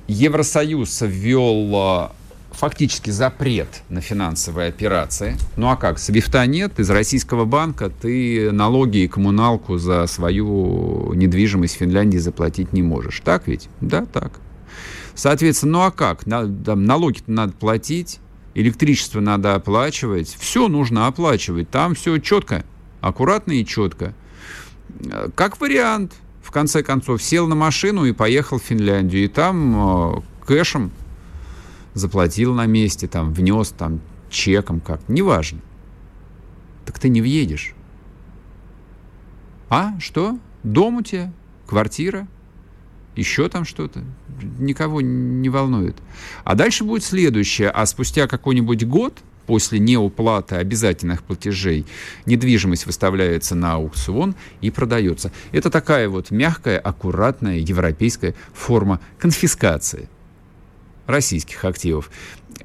Евросоюз 0.07 1.01
ввел 1.01 2.11
фактически 2.51 3.09
запрет 3.09 3.82
на 3.89 4.01
финансовые 4.01 4.69
операции. 4.69 5.36
Ну 5.57 5.69
а 5.69 5.76
как? 5.76 5.99
Свифта 5.99 6.45
нет, 6.45 6.80
из 6.80 6.89
российского 6.89 7.45
банка 7.45 7.89
ты 7.89 8.51
налоги 8.51 8.99
и 8.99 9.07
коммуналку 9.07 9.78
за 9.78 10.07
свою 10.07 11.13
недвижимость 11.13 11.76
в 11.76 11.80
Финляндии 11.80 12.17
заплатить 12.17 12.73
не 12.73 12.82
можешь. 12.82 13.21
Так 13.23 13.47
ведь? 13.47 13.67
Да, 13.82 14.05
так. 14.05 14.39
Соответственно, 15.16 15.72
ну 15.72 15.82
а 15.86 15.91
как? 15.91 16.26
налоги 16.26 17.22
надо 17.28 17.53
платить, 17.53 18.20
электричество 18.53 19.22
надо 19.22 19.55
оплачивать, 19.55 20.36
все 20.38 20.68
нужно 20.68 21.07
оплачивать. 21.07 21.70
Там 21.70 21.95
все 21.95 22.18
четко, 22.18 22.66
аккуратно 22.99 23.53
и 23.53 23.66
четко. 23.66 24.13
Как 25.36 25.59
вариант, 25.61 26.13
в 26.43 26.51
конце 26.51 26.84
концов, 26.84 27.24
сел 27.24 27.47
на 27.47 27.55
машину 27.55 28.05
и 28.05 28.11
поехал 28.11 28.59
в 28.59 28.63
Финляндию. 28.63 29.24
И 29.24 29.28
там 29.28 30.18
э, 30.18 30.22
кэшем 30.45 30.91
заплатил 31.93 32.53
на 32.53 32.66
месте, 32.66 33.07
там, 33.07 33.34
внес, 33.34 33.70
там, 33.70 34.01
чеком 34.30 34.80
как, 34.80 35.07
неважно. 35.07 35.59
Так 36.86 36.99
ты 36.99 37.09
не 37.09 37.22
въедешь. 37.22 37.74
А, 39.70 39.99
что? 39.99 40.38
Дом 40.63 40.97
у 40.97 41.01
тебя? 41.01 41.34
Квартира? 41.66 42.28
еще 43.16 43.49
там 43.49 43.66
что-то, 43.66 44.03
никого 44.41 45.01
не 45.01 45.49
волнует. 45.49 45.95
А 46.43 46.55
дальше 46.55 46.83
будет 46.83 47.03
следующее, 47.03 47.69
а 47.69 47.86
спустя 47.86 48.27
какой-нибудь 48.27 48.86
год 48.86 49.13
после 49.45 49.79
неуплаты 49.79 50.55
обязательных 50.55 51.23
платежей 51.23 51.86
недвижимость 52.25 52.86
выставляется 52.86 53.55
на 53.55 53.73
аукцион 53.73 54.36
и 54.61 54.71
продается. 54.71 55.31
Это 55.51 55.69
такая 55.69 56.09
вот 56.09 56.31
мягкая, 56.31 56.79
аккуратная 56.79 57.57
европейская 57.57 58.36
форма 58.53 58.99
конфискации 59.19 60.09
российских 61.05 61.63
активов. 61.65 62.09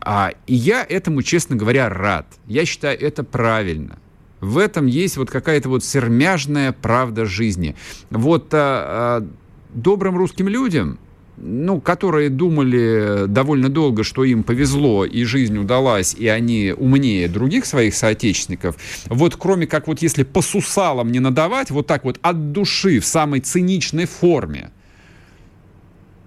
А, 0.00 0.32
и 0.46 0.54
я 0.54 0.84
этому, 0.88 1.22
честно 1.22 1.56
говоря, 1.56 1.88
рад. 1.88 2.26
Я 2.46 2.64
считаю, 2.64 2.98
это 2.98 3.22
правильно. 3.22 3.98
В 4.40 4.56
этом 4.56 4.86
есть 4.86 5.18
вот 5.18 5.30
какая-то 5.30 5.68
вот 5.68 5.84
сермяжная 5.84 6.72
правда 6.72 7.26
жизни. 7.26 7.76
Вот 8.08 8.54
а, 8.54 9.20
а, 9.20 9.28
добрым 9.74 10.16
русским 10.16 10.48
людям, 10.48 10.98
ну, 11.40 11.80
которые 11.80 12.28
думали 12.28 13.26
довольно 13.26 13.68
долго, 13.68 14.04
что 14.04 14.24
им 14.24 14.42
повезло, 14.42 15.04
и 15.04 15.24
жизнь 15.24 15.56
удалась, 15.56 16.14
и 16.14 16.28
они 16.28 16.74
умнее 16.76 17.28
других 17.28 17.64
своих 17.64 17.94
соотечественников, 17.94 18.76
вот 19.06 19.36
кроме 19.36 19.66
как 19.66 19.88
вот 19.88 20.02
если 20.02 20.22
по 20.22 20.42
сусалам 20.42 21.10
не 21.10 21.20
надавать, 21.20 21.70
вот 21.70 21.86
так 21.86 22.04
вот 22.04 22.18
от 22.22 22.52
души, 22.52 23.00
в 23.00 23.06
самой 23.06 23.40
циничной 23.40 24.06
форме, 24.06 24.70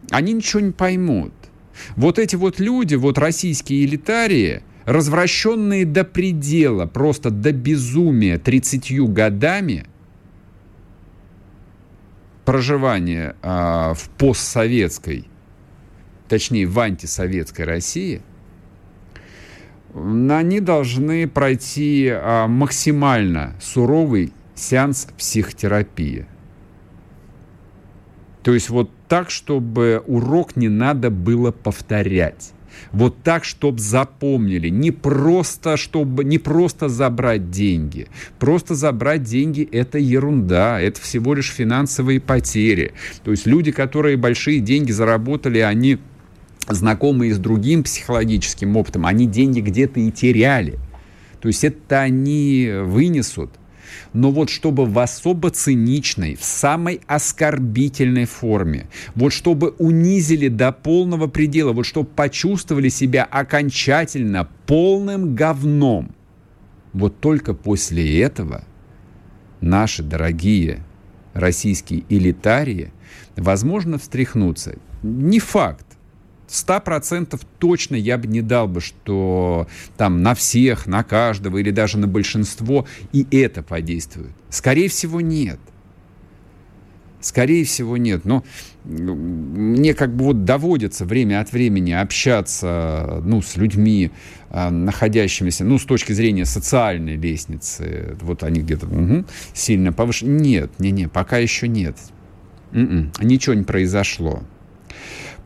они 0.10 0.34
ничего 0.34 0.60
не 0.60 0.72
поймут. 0.72 1.34
Вот 1.96 2.20
эти 2.20 2.36
вот 2.36 2.60
люди, 2.60 2.96
вот 2.96 3.18
российские 3.18 3.86
элитарии, 3.86 4.64
развращенные 4.86 5.86
до 5.86 6.04
предела, 6.04 6.86
просто 6.86 7.30
до 7.30 7.52
безумия 7.52 8.38
30 8.38 9.00
годами– 9.10 9.86
проживания 12.46 13.36
а, 13.42 13.94
в 13.94 14.10
постсоветской, 14.10 15.28
точнее 16.28 16.68
в 16.68 16.80
антисоветской 16.80 17.66
России, 17.66 18.22
они 19.94 20.60
должны 20.60 21.28
пройти 21.28 22.10
а, 22.10 22.48
максимально 22.48 23.56
суровый 23.62 24.34
сеанс 24.56 25.08
психотерапии. 25.18 26.26
То 28.44 28.54
есть 28.54 28.70
вот 28.70 28.92
так, 29.08 29.30
чтобы 29.30 30.04
урок 30.06 30.56
не 30.56 30.68
надо 30.68 31.10
было 31.10 31.52
повторять. 31.52 32.52
Вот 32.92 33.22
так, 33.24 33.44
чтобы 33.44 33.80
запомнили. 33.80 34.70
Не 34.70 34.92
просто, 34.92 35.78
чтобы, 35.78 36.24
не 36.24 36.38
просто 36.38 36.90
забрать 36.90 37.50
деньги. 37.52 38.08
Просто 38.40 38.76
забрать 38.76 39.24
деньги– 39.24 39.68
это 39.72 39.98
ерунда. 39.98 40.80
Это 40.80 41.02
всего 41.02 41.34
лишь 41.34 41.52
финансовые 41.52 42.20
потери. 42.20 42.94
То 43.24 43.32
есть 43.32 43.46
люди, 43.46 43.72
которые 43.72 44.18
большие 44.18 44.60
деньги 44.60 44.92
заработали, 44.92 45.60
они 45.60 46.00
знакомые 46.68 47.34
с 47.34 47.38
другим 47.38 47.84
психологическим 47.84 48.76
опытом, 48.78 49.06
они 49.06 49.26
деньги 49.26 49.60
где-то 49.60 50.00
и 50.00 50.12
теряли. 50.12 50.80
То 51.42 51.48
есть 51.48 51.64
это 51.64 52.02
они 52.02 52.72
вынесут 52.84 53.52
но 54.14 54.32
вот 54.32 54.50
чтобы 54.50 54.86
в 54.86 54.98
особо 55.00 55.50
циничной, 55.50 56.36
в 56.36 56.44
самой 56.44 57.02
оскорбительной 57.08 58.26
форме, 58.26 58.88
вот 59.16 59.34
чтобы 59.34 59.70
унизили 59.80 60.48
до 60.48 60.72
полного 60.72 61.28
предела, 61.28 61.74
вот 61.74 61.86
чтобы 61.86 62.10
почувствовали 62.10 62.90
себя 62.90 63.24
окончательно 63.24 64.48
полным 64.66 65.36
говном, 65.36 66.16
вот 66.94 67.20
только 67.20 67.54
после 67.54 68.22
этого 68.22 68.64
наши 69.62 70.04
дорогие 70.04 70.84
российские 71.34 72.04
элитарии, 72.10 72.92
возможно, 73.36 73.98
встряхнутся. 73.98 74.76
Не 75.02 75.40
факт, 75.40 75.86
ста 76.54 76.80
процентов 76.80 77.42
точно 77.58 77.96
я 77.96 78.18
бы 78.18 78.28
не 78.28 78.42
дал 78.42 78.68
бы, 78.68 78.80
что 78.80 79.68
там 79.98 80.22
на 80.22 80.36
всех, 80.36 80.86
на 80.86 81.04
каждого 81.04 81.58
или 81.58 81.72
даже 81.72 81.98
на 81.98 82.08
большинство 82.08 82.86
и 83.12 83.26
это 83.32 83.64
подействует. 83.64 84.32
Скорее 84.50 84.88
всего, 84.88 85.20
нет. 85.20 85.60
Скорее 87.22 87.64
всего, 87.64 87.98
нет. 87.98 88.26
Но 88.26 88.44
мне 88.84 89.94
как 89.96 90.14
бы 90.16 90.26
вот 90.26 90.44
доводится 90.44 91.06
время 91.06 91.40
от 91.40 91.52
времени 91.54 91.92
общаться 91.92 93.22
ну, 93.26 93.42
с 93.42 93.56
людьми, 93.56 94.12
а, 94.50 94.70
находящимися, 94.70 95.64
ну, 95.64 95.80
с 95.80 95.86
точки 95.86 96.12
зрения 96.12 96.46
социальной 96.46 97.16
лестницы. 97.16 98.16
Вот 98.22 98.44
они 98.44 98.62
где-то 98.62 98.86
угу, 98.86 99.26
сильно 99.54 99.92
повыше. 99.92 100.26
Нет, 100.26 100.70
не, 100.80 100.92
не, 100.92 101.08
пока 101.08 101.38
еще 101.38 101.68
нет. 101.68 101.98
М-м, 102.74 103.12
ничего 103.22 103.56
не 103.56 103.64
произошло. 103.64 104.44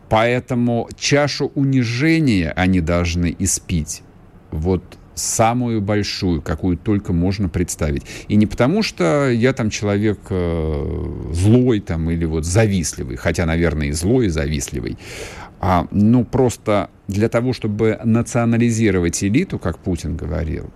Поэтому 0.10 0.90
чашу 0.98 1.52
унижения 1.56 2.52
они 2.56 2.82
должны 2.82 3.36
испить. 3.40 4.04
Вот 4.52 4.98
самую 5.16 5.82
большую, 5.82 6.42
какую 6.42 6.78
только 6.78 7.12
можно 7.12 7.50
представить. 7.50 8.04
И 8.28 8.36
не 8.36 8.46
потому, 8.46 8.84
что 8.84 9.30
я 9.30 9.52
там 9.54 9.70
человек 9.70 10.20
э, 10.30 11.32
злой 11.34 11.80
там, 11.80 12.10
или 12.10 12.26
вот 12.26 12.46
завистливый, 12.46 13.18
хотя, 13.18 13.46
наверное, 13.46 13.88
и 13.88 13.92
злой, 13.92 14.28
и 14.28 14.30
завистливый, 14.30 14.98
а, 15.60 15.88
ну, 15.92 16.24
просто 16.24 16.90
для 17.08 17.30
того, 17.30 17.54
чтобы 17.54 18.00
национализировать 18.04 19.24
элиту, 19.24 19.58
как 19.58 19.80
Путин 19.80 20.16
говорил, 20.16 20.70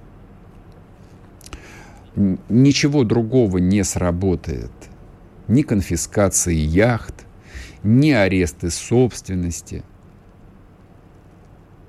ничего 2.49 3.03
другого 3.03 3.59
не 3.59 3.83
сработает. 3.83 4.71
Ни 5.47 5.61
конфискации 5.61 6.55
яхт, 6.55 7.25
ни 7.83 8.11
аресты 8.11 8.69
собственности, 8.69 9.83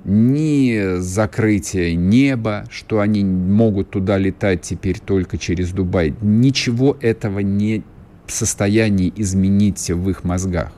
ни 0.04 0.98
закрытие 0.98 1.94
неба, 1.94 2.64
что 2.70 3.00
они 3.00 3.24
могут 3.24 3.90
туда 3.90 4.18
летать 4.18 4.62
теперь 4.62 4.98
только 4.98 5.38
через 5.38 5.72
Дубай. 5.72 6.14
Ничего 6.20 6.96
этого 7.00 7.40
не 7.40 7.84
в 8.26 8.32
состоянии 8.32 9.12
изменить 9.16 9.90
в 9.90 10.10
их 10.10 10.24
мозгах. 10.24 10.72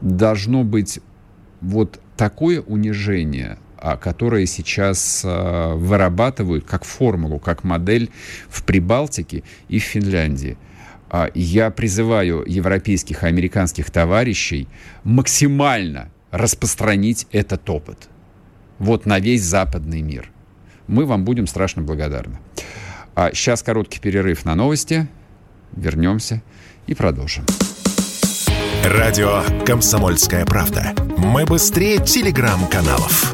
Должно 0.00 0.64
быть 0.64 1.00
вот 1.60 2.00
такое 2.16 2.60
унижение, 2.60 3.58
а, 3.76 3.96
которое 3.96 4.46
сейчас 4.46 5.22
а, 5.24 5.76
вырабатывают 5.76 6.64
как 6.64 6.84
формулу, 6.84 7.38
как 7.38 7.62
модель 7.62 8.10
в 8.48 8.64
Прибалтике 8.64 9.44
и 9.68 9.78
в 9.78 9.82
Финляндии– 9.84 10.56
я 11.34 11.70
призываю 11.70 12.42
европейских 12.46 13.22
и 13.22 13.26
американских 13.26 13.90
товарищей 13.90 14.68
максимально 15.04 16.10
распространить 16.30 17.26
этот 17.30 17.68
опыт. 17.68 18.08
Вот 18.78 19.06
на 19.06 19.20
весь 19.20 19.42
западный 19.42 20.00
мир. 20.00 20.30
Мы 20.86 21.04
вам 21.04 21.24
будем 21.24 21.46
страшно 21.46 21.82
благодарны. 21.82 22.38
А 23.14 23.30
сейчас 23.32 23.62
короткий 23.62 24.00
перерыв 24.00 24.44
на 24.44 24.54
новости. 24.54 25.06
Вернемся 25.76 26.42
и 26.86 26.94
продолжим. 26.94 27.44
Радио 28.84 29.42
«Комсомольская 29.64 30.44
правда». 30.44 30.94
Мы 31.16 31.44
быстрее 31.44 31.98
телеграм-каналов. 31.98 33.32